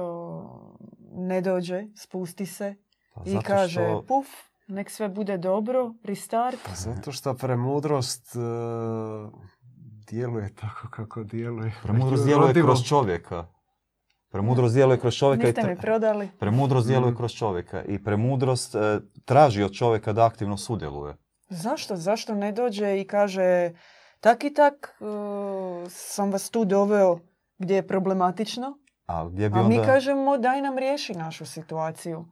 [1.11, 2.76] ne dođe, spusti se
[3.16, 4.28] pa i kaže puf,
[4.68, 6.57] nek sve bude dobro, restart?
[6.66, 9.32] Pa zato što premudrost uh,
[10.07, 11.74] djeluje tako kako djeluje.
[11.84, 13.47] Premudrost djeluje kroz čovjeka.
[14.32, 15.47] Premudrost djeluje kroz čovjeka.
[15.47, 16.30] Niste mi prodali.
[16.39, 17.18] Premudrost djeluje mm.
[17.18, 21.16] kroz čovjeka i premudrost e, traži od čovjeka da aktivno sudjeluje.
[21.49, 21.95] Zašto?
[21.95, 23.72] Zašto ne dođe i kaže
[24.26, 27.19] tak i tak e, sam vas tu doveo
[27.57, 29.69] gdje je problematično, a, gdje bi a onda...
[29.69, 32.26] mi kažemo daj nam riješi našu situaciju.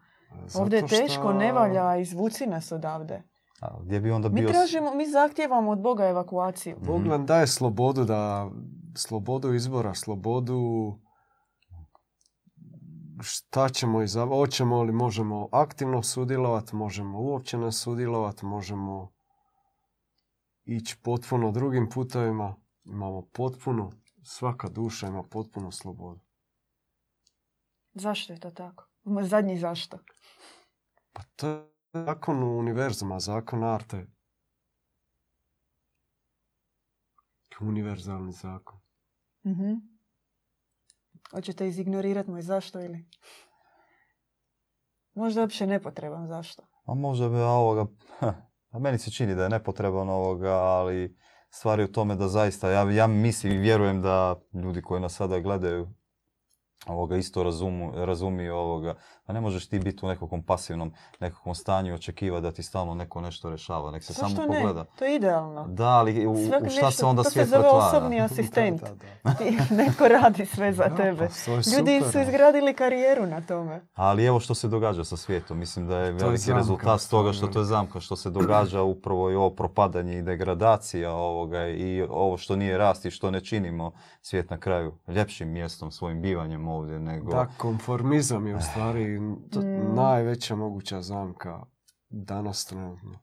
[0.55, 3.23] Ovdje je teško, ne valja, izvuci nas odavde.
[3.61, 4.43] A, gdje bi onda bio...
[4.43, 6.77] Mi tražimo, mi zahtijevamo od Boga evakuaciju.
[6.81, 8.49] Bog nam daje slobodu da,
[8.97, 10.93] slobodu izbora, slobodu
[13.21, 19.13] šta ćemo izabrati, hoćemo li možemo aktivno sudjelovati, možemo uopće ne sudjelovati, možemo
[20.65, 22.55] ići potpuno drugim putovima,
[22.85, 23.91] imamo potpuno,
[24.23, 26.19] svaka duša ima potpunu slobodu.
[27.93, 28.85] Zašto je to tako?
[29.23, 29.97] Zadnji zašto?
[31.13, 34.07] Pa to je zakon univerzuma, zakon arte.
[37.61, 38.79] Univerzalni zakon.
[39.45, 39.93] mm
[41.31, 43.09] Hoćete izignorirati moj zašto ili?
[45.13, 46.63] Možda uopće nepotreban zašto.
[46.85, 47.85] A možda bi ovoga,
[48.73, 51.17] a meni se čini da je nepotreban ovoga, ali
[51.49, 55.15] stvar je u tome da zaista, ja, ja mislim i vjerujem da ljudi koji nas
[55.15, 55.87] sada gledaju
[56.87, 58.95] ovoga isto razumu, razumiju ovoga.
[59.25, 62.95] Pa ne možeš ti biti u nekakvom pasivnom nekakvom stanju i očekivati da ti stalno
[62.95, 63.91] neko nešto rešava.
[63.91, 64.57] Nek se Zašto samo ne?
[64.57, 64.83] pogleda.
[64.85, 65.65] To je idealno.
[65.67, 67.87] Da, ali u, u šta nešto- se onda to svijet se zove pretvara?
[67.87, 68.81] osobni asistent.
[68.81, 69.33] Da, da, da.
[69.33, 71.27] Ti, neko radi sve za Da, tebe.
[71.27, 73.81] pa to je Ljudi super, su izgradili karijeru na tome.
[73.93, 75.59] Ali evo što se događa sa svijetom.
[75.59, 78.29] Mislim da je To je veliki zamka, rezultat toga što to je zamka, što se
[78.29, 83.31] događa upravo i ovo propadanje i degradacija ovoga i ovo što nije rast i što
[83.31, 87.31] ne činimo svijet na kraju ljepšim mjestom svojim bivanjem ovdje nego...
[87.31, 89.19] Da, konformizam je u stvari
[89.51, 89.95] to- Mm.
[89.95, 91.65] najveća moguća zamka
[92.09, 93.19] danas trenutno.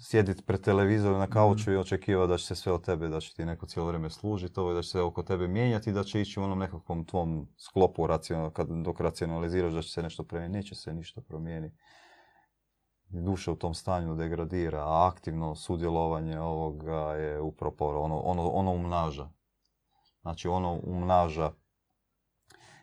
[0.00, 3.34] sjediti pred televizorom na kauču i očekivati da će se sve od tebe, da će
[3.34, 6.20] ti neko cijelo vrijeme služiti, ovo, da će se oko tebe mijenjati i da će
[6.20, 10.56] ići u onom nekakvom tvom sklopu racional, kad, dok racionaliziraš da će se nešto promijeniti.
[10.56, 11.76] Neće se ništa promijeniti.
[13.08, 19.30] Duša u tom stanju degradira, a aktivno sudjelovanje ovoga je upravo ono, ono, ono umnaža.
[20.28, 21.52] Znači ono umnaža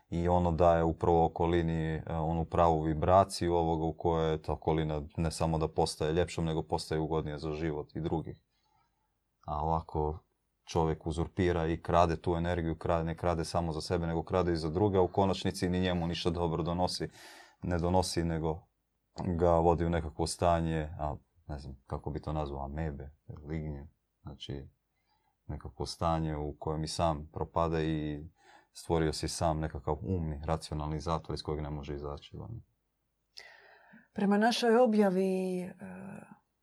[0.10, 5.32] i ono daje upravo okolini e, onu pravu vibraciju ovoga u kojoj ta okolina ne
[5.32, 8.38] samo da postaje ljepšom, nego postaje ugodnija za život i drugih.
[9.46, 10.20] A ovako
[10.66, 14.58] čovjek uzurpira i krade tu energiju, krade, ne krade samo za sebe, nego krade i
[14.58, 17.10] za druge, a u konačnici ni njemu ništa dobro donosi,
[17.62, 18.62] ne donosi, nego
[19.26, 21.16] ga vodi u nekakvo stanje, a
[21.48, 23.12] ne znam kako bi to nazvao, amebe,
[23.48, 23.88] lignje,
[24.24, 24.68] znači
[25.48, 28.24] nekakvo stanje u kojem i sam propada i
[28.74, 32.38] stvorio si sam nekakav umni, racionalni zatvor iz kojeg ne može izaći.
[32.38, 32.62] van.
[34.14, 35.74] Prema našoj objavi e,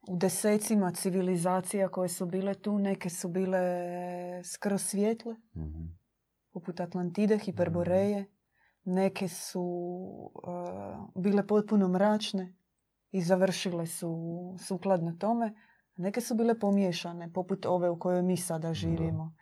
[0.09, 3.61] u desecima civilizacija koje su bile tu, neke su bile
[4.45, 5.85] skroz svijetle, Mhm.
[6.53, 8.31] poput Atlantide, Hiperboreje.
[8.85, 9.63] Neke su
[10.35, 12.55] e, bile potpuno mračne
[13.11, 14.17] i završile su
[14.67, 15.55] sukladno tome.
[15.97, 19.35] Neke su bile pomiješane, poput ove u kojoj mi sada živimo.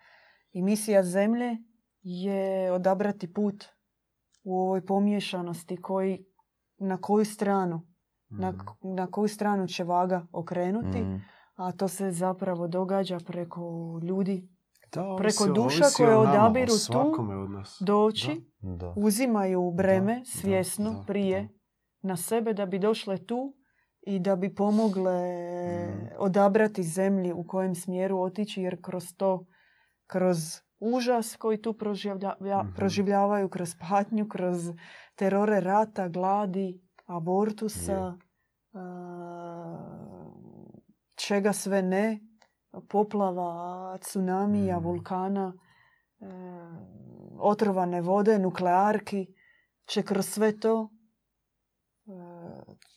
[0.53, 1.57] I misija zemlje
[2.03, 3.65] je odabrati put
[4.45, 6.25] u ovoj pomiješanosti koji,
[6.79, 7.87] na koju stranu,
[8.29, 8.61] na, Mhm.
[8.85, 11.17] na koju stranu će vaga okrenuti, Mhm.
[11.57, 13.61] a to se zapravo događa preko
[14.03, 14.49] ljudi
[14.87, 17.01] Da, Preko ovisi o- duša koje nama, odabiru tu
[17.35, 17.77] od nas.
[17.81, 18.95] doći, Da.
[18.97, 21.49] uzimaju breme da, svjesno da, prije da.
[22.03, 23.55] na sebe da bi došle tu
[24.03, 25.21] i da bi pomogle
[25.87, 26.09] Mm.
[26.19, 29.47] odabrati zemlji u kojem smjeru otići jer kroz to,
[30.07, 30.37] kroz
[30.81, 32.75] užas koji tu proživlja- Mhm.
[32.75, 34.71] proživljavaju, kroz patnju, kroz
[35.15, 38.17] terore rata, gladi, abortusa,
[38.73, 38.79] a,
[41.17, 42.21] čega sve ne,
[42.89, 44.85] poplava, tsunamija, Mhm.
[44.85, 45.53] vulkana,
[46.21, 46.27] e,
[47.39, 49.27] otrovane vode, nuklearki,
[49.87, 50.91] će kroz sve to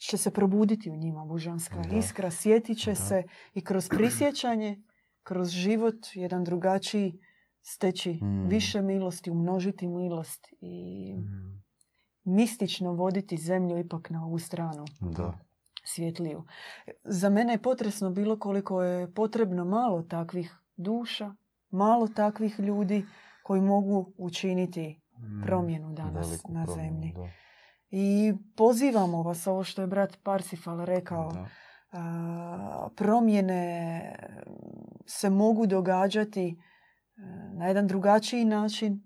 [0.04, 1.98] će se probuditi u njima božanska Da.
[1.98, 2.96] iskra, sjetit će Da.
[2.96, 3.24] se
[3.54, 4.82] i kroz prisjećanje,
[5.24, 7.20] kroz život jedan drugačiji
[7.62, 8.48] steći Mm.
[8.48, 10.76] više milosti, umnožiti milost i
[11.16, 11.54] Mhm.
[12.26, 15.40] mistično voditi zemlju ipak na ovu stranu Da.
[15.86, 16.44] svjetliju.
[17.04, 21.36] Za mene je potresno bilo koliko je potrebno malo takvih duša,
[21.72, 23.06] malo takvih ljudi
[23.44, 25.42] koji mogu učiniti Mhm.
[25.42, 27.14] promjenu danas Veliku na promjenu, zemlji.
[27.14, 27.30] da.
[27.96, 31.48] I pozivamo vas, ovo što je brat Parsifal rekao, Da.
[31.92, 34.16] a, promjene
[35.06, 36.56] se mogu događati e,
[37.54, 39.04] na jedan drugačiji način.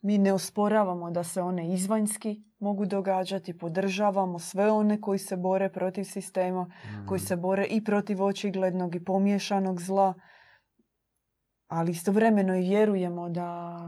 [0.00, 5.72] Mi ne osporavamo da se one izvanjski mogu događati, podržavamo sve one koji se bore
[5.72, 6.70] protiv sistema,
[7.06, 7.26] koji Mhm.
[7.26, 10.14] se bore i protiv očiglednog i pomiješanog zla,
[11.66, 13.78] ali istovremeno i vjerujemo da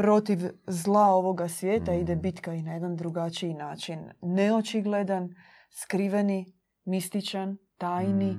[0.00, 2.20] protiv zla ovoga svijeta ide Mm.
[2.20, 4.10] bitka i na jedan drugačiji način.
[4.22, 5.34] Neočigledan,
[5.70, 6.46] skriveni,
[6.84, 8.36] mističan, tajni,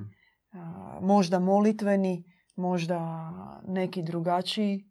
[0.52, 2.24] a, možda molitveni,
[2.56, 3.30] možda
[3.68, 4.90] neki drugačiji.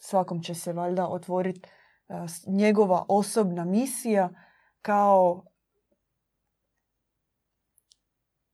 [0.00, 1.68] Svakom će se valjda otvoriti
[2.46, 4.30] njegova osobna misija
[4.82, 5.44] kao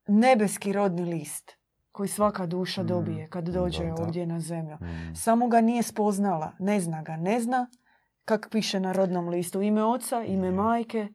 [0.07, 1.58] nebeski rodni list
[1.99, 4.03] koji svaka duša Mm, dobije kad dođe da, da.
[4.03, 4.75] ovdje na zemlju.
[4.75, 5.15] Mhm.
[5.15, 7.67] Samo ga nije spoznala, ne zna ga, ne zna
[8.25, 9.63] kak piše na rodnom listu.
[9.63, 11.09] Ime oca, ime majke,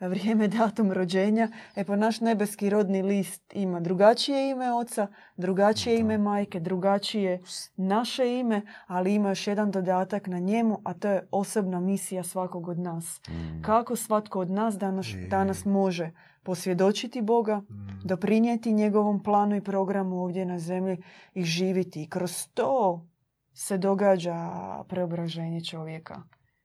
[0.00, 1.48] vrijeme, datum rođenja.
[1.76, 5.06] E pa naš nebeski rodni list ima drugačije ime oca,
[5.36, 6.00] drugačije Da.
[6.00, 7.42] ime majke, drugačije
[7.76, 12.68] naše ime, ali ima još jedan dodatak na njemu, a to je osobna misija svakog
[12.68, 13.20] od nas.
[13.28, 13.62] Mhm.
[13.62, 16.10] Kako svatko od nas danas, danas može
[16.42, 17.98] posvjedočiti Boga, Mhm.
[18.04, 21.02] doprinijeti njegovom planu i programu ovdje na zemlji
[21.34, 22.02] i živiti.
[22.02, 23.06] I kroz to
[23.54, 24.50] se događa
[24.88, 26.22] preobraženje čovjeka.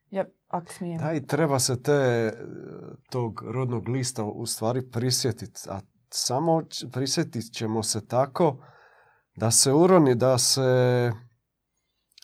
[0.09, 0.97] Ja, ako smijem.
[0.97, 2.31] Da, i treba se te,
[3.09, 5.59] tog rodnog lista u stvari prisjetiti.
[5.69, 6.61] A samo
[6.91, 8.57] prisjetit ćemo se tako
[9.35, 11.11] da se uroni, da se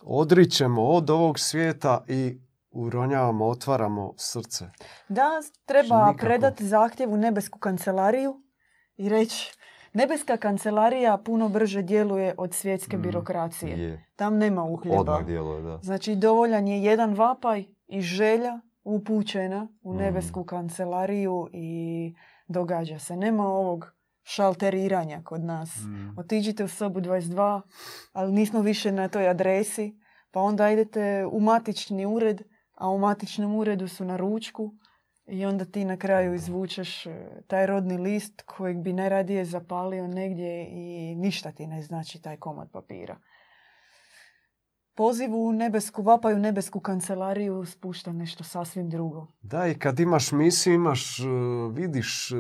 [0.03, 2.39] odričemo od ovog svijeta i
[2.73, 4.65] uronjavamo, otvaramo srce.
[5.09, 5.29] Da,
[5.65, 6.17] treba Nikako.
[6.17, 8.41] predati zahtjev u nebesku kancelariju
[8.97, 9.53] i reći
[9.93, 13.77] nebeska kancelarija puno brže djeluje od svjetske Mm, birokracije.
[13.79, 14.05] Je.
[14.15, 14.99] Tam nema uhljeba.
[14.99, 15.77] Odmah djeluje, da.
[15.77, 19.97] Znači, dovoljan je jedan vapaj i želja upućena u Mm.
[19.97, 22.13] nebesku kancelariju i
[22.47, 23.15] događa se.
[23.15, 23.91] Nema ovog
[24.23, 25.69] šalteriranja kod nas.
[26.17, 27.61] Otiđite u sobu 22,
[28.13, 29.99] ali nismo više na toj adresi,
[30.31, 32.41] pa onda idete u matični ured,
[32.75, 34.73] a u matičnom uredu su na ručku
[35.25, 40.67] i onda ti na kraju izvučeš e, taj rodni list kojeg bi najradije zapalio negdje
[40.71, 43.17] i ništa ti ne znači taj komad papira.
[44.95, 49.27] Poziv u nebesku, vapaju nebesku kancelariju spušta nešto sasvim drugo.
[49.41, 51.25] Da, i kad imaš misiju, imaš, uh,
[51.75, 52.39] vidiš uh,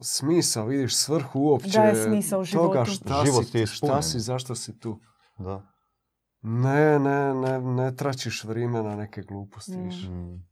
[0.00, 4.54] smisao, vidiš svrhu uopće Da je smisao u toga šta, Život si, šta si, zašto
[4.54, 5.00] si tu.
[5.38, 5.71] da.
[6.42, 9.84] Ne, ne, ne, ne tračiš vrijeme na neke gluposti Mm.
[9.84, 10.08] više.
[10.08, 10.44] Mm.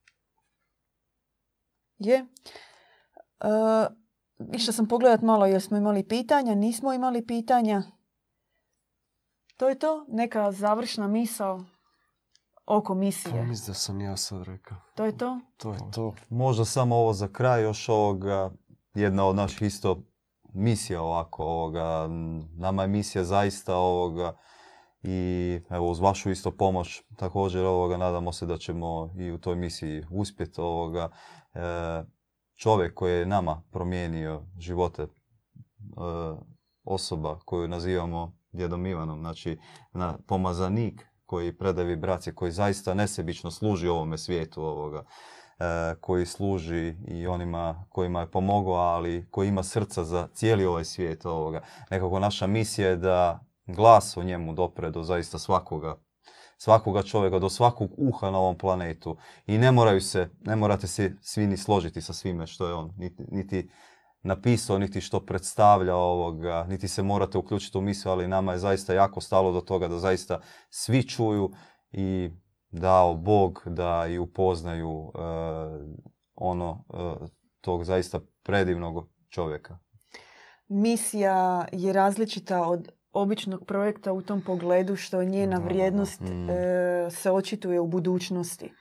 [1.98, 2.26] Je.
[3.40, 3.46] E,
[4.52, 7.82] išla sam pogledat malo jer smo imali pitanja, nismo imali pitanja.
[9.56, 11.64] To je to, neka završna misao
[12.66, 13.42] oko Pa misije.
[13.44, 14.76] mislim da sam ja sad rekao.
[14.94, 15.40] To je to?
[15.56, 16.14] To je to.
[16.28, 18.50] Možda samo ovo za kraj još ovoga,
[18.94, 20.02] jedna od naših isto
[20.44, 22.06] misija ovako ovoga,
[22.52, 24.36] nama je misija zaista ovoga
[25.02, 29.56] i evo uz vašu isto pomoć također ovoga nadamo se da ćemo i u toj
[29.56, 31.08] misiji uspjeti ovoga.
[31.54, 31.60] E,
[32.56, 35.08] čovjek koji je nama promijenio živote, e,
[36.84, 39.58] osoba koju nazivamo djedom Ivanom, znači
[39.92, 45.04] na, pomazanik koji predaje vibracije, koji zaista nesebično služi ovome svijetu ovoga
[45.58, 50.84] e, koji služi i onima kojima je pomogao, ali koji ima srca za cijeli ovaj
[50.84, 51.62] svijet ovoga.
[51.90, 55.96] Nekako naša misija je da glas o njemu dopre do zaista svakoga
[56.62, 59.16] svakoga čovjeka, do svakog uha na ovom planetu.
[59.46, 62.94] I ne moraju se, ne morate se svi ni složiti sa svime što je on
[62.98, 63.70] niti, niti
[64.22, 68.94] napisao, niti što predstavlja ovoga, niti se morate uključiti u misiju, ali nama je zaista
[68.94, 70.40] jako stalo do toga da zaista
[70.70, 71.50] svi čuju
[71.92, 72.30] i
[72.70, 75.20] dao Bog da i upoznaju e,
[76.34, 77.26] ono e,
[77.60, 79.78] tog zaista predivnog čovjeka.
[80.68, 86.50] Misija je različita od običnog projekta u tom pogledu što njena vrijednost mm.
[86.50, 88.72] e, se očituje u budućnosti.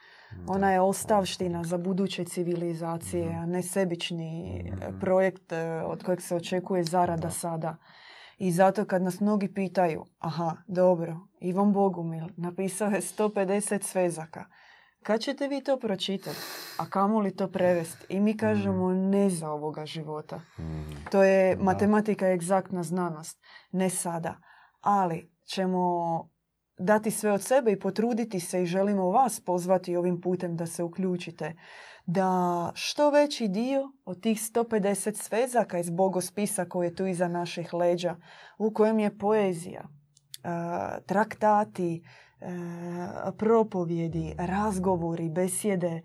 [0.48, 5.00] Ona je ostavština za buduće civilizacije, a ne sebični Mhm.
[5.00, 7.30] projekt e, od kojeg se očekuje zarada Da.
[7.30, 7.76] sada.
[8.38, 14.46] I zato kad nas mnogi pitaju, aha, dobro, Ivan Bogumil napisao je 150 svezaka,
[15.04, 16.38] kad ćete vi to pročitati?
[16.78, 18.06] A kamo li to prevesti?
[18.10, 20.38] I mi kažemo ne za ovoga života.
[20.38, 21.06] Mm.
[21.12, 23.40] To je matematika je egzaktna znanost,
[23.72, 24.38] ne sada.
[24.82, 25.80] Ali ćemo
[26.80, 30.84] dati sve od sebe i potruditi se i želimo vas pozvati ovim putem da se
[30.84, 31.56] uključite.
[32.06, 37.74] Da što veći dio od tih 150 svezaka iz bogospisa koji je tu iza naših
[37.74, 38.16] leđa,
[38.58, 39.88] u kojem je poezija,
[41.06, 42.04] traktati,
[43.38, 46.02] propovjedi, razgovori, besjede,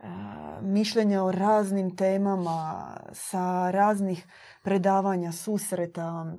[0.00, 4.26] a, mišljenja o raznim temama, sa raznih
[4.62, 6.36] predavanja, susreta,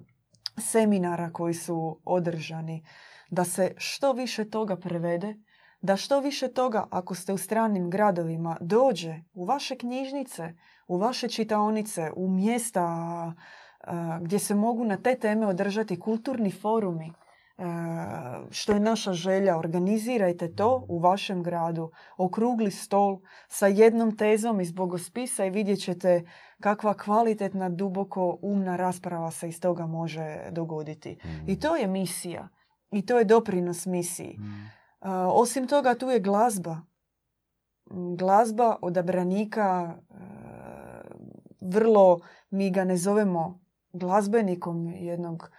[0.57, 2.85] seminara koji su održani,
[3.29, 5.35] da se što više toga prevede,
[5.81, 10.53] da što više toga, ako ste u stranim gradovima, dođe u vaše knjižnice,
[10.87, 12.83] u vaše čitaonice, u mjesta
[13.83, 17.13] a, gdje se mogu na te teme održati kulturni forumi,
[18.51, 19.57] što je naša želja.
[19.57, 26.23] Organizirajte to u vašem gradu, okrugli stol sa jednom tezom iz bogospisa i vidjet ćete
[26.61, 31.17] kakva kvalitetna, duboko umna rasprava se iz toga može dogoditi.
[31.23, 31.49] Mm.
[31.49, 32.49] I to je misija.
[32.91, 34.37] I to je doprinos misiji.
[34.39, 34.75] Mm.
[35.31, 36.81] Osim toga, tu je glazba.
[37.91, 40.15] M, Glazba odabranika, e,
[41.61, 43.59] vrlo, mi ga ne zovemo
[43.93, 45.51] glazbenikom, jednog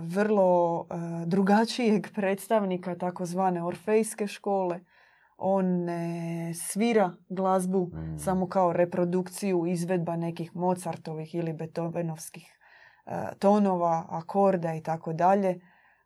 [0.00, 4.80] vrlo e, drugačijeg predstavnika takozvane orfejske škole.
[5.38, 8.18] On ne svira glazbu Mm.
[8.18, 12.58] samo kao reprodukciju izvedba nekih Mozartovih ili Beethovenovskih
[13.06, 15.60] e, tonova, akorda i tako dalje.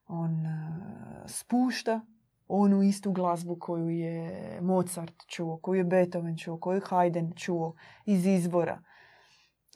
[0.07, 0.83] On e,
[1.27, 2.01] spušta
[2.49, 7.75] onu istu glazbu koju je Mozart čuo, koju je Beethoven čuo, koju je Haydn čuo
[8.07, 8.83] iz izvora.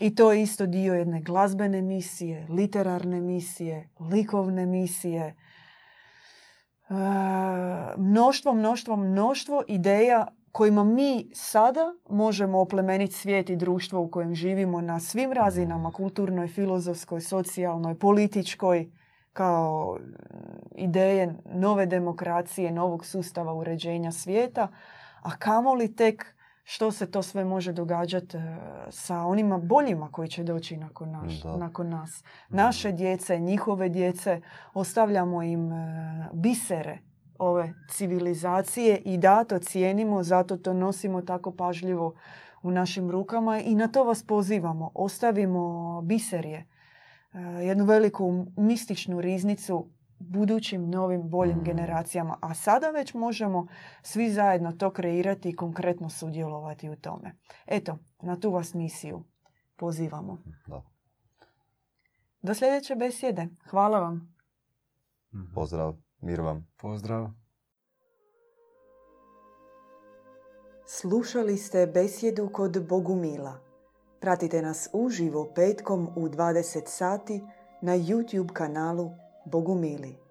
[0.00, 5.24] I to je isto dio jedne glazbene misije, literarne misije, likovne misije.
[5.24, 5.34] E,
[7.96, 14.80] mnoštvo, mnoštvo, mnoštvo ideja kojima mi sada možemo oplemeniti svijet i društvo u kojem živimo
[14.80, 18.90] na svim razinama, kulturnoj, filozofskoj, socijalnoj, političkoj,
[19.32, 19.98] kao
[20.74, 24.68] ideje nove demokracije, novog sustava uređenja svijeta,
[25.22, 26.33] a kamoli tek
[26.64, 28.56] što se to sve može događati e,
[28.90, 32.24] sa onima boljima koji će doći nakon, naš, nakon nas.
[32.48, 34.40] Naše djece, njihove djece,
[34.74, 36.98] ostavljamo im e, bisere
[37.38, 42.14] ove civilizacije i da to cijenimo, zato to nosimo tako pažljivo
[42.62, 44.90] u našim rukama i na to vas pozivamo.
[44.94, 46.66] Ostavimo biserje,
[47.32, 49.86] e, jednu veliku mističnu riznicu
[50.28, 51.64] budućim novim boljim mm.
[51.64, 52.38] generacijama.
[52.40, 53.66] A sada već možemo
[54.02, 57.36] svi zajedno to kreirati i konkretno sudjelovati u tome.
[57.66, 59.24] Eto, na tu vas misiju
[59.76, 60.38] pozivamo.
[60.66, 60.82] Da.
[62.42, 63.48] Do sljedeće besjede.
[63.70, 64.36] Hvala vam.
[65.34, 65.54] Mhm.
[65.54, 65.94] Pozdrav.
[66.20, 66.66] Mir vam.
[66.76, 67.28] Pozdrav.
[70.86, 73.60] Slušali ste besjedu kod Bogumila.
[74.20, 77.42] Pratite nas uživo petkom u 20 sati
[77.82, 79.10] na YouTube kanalu
[79.46, 80.23] Bogumili.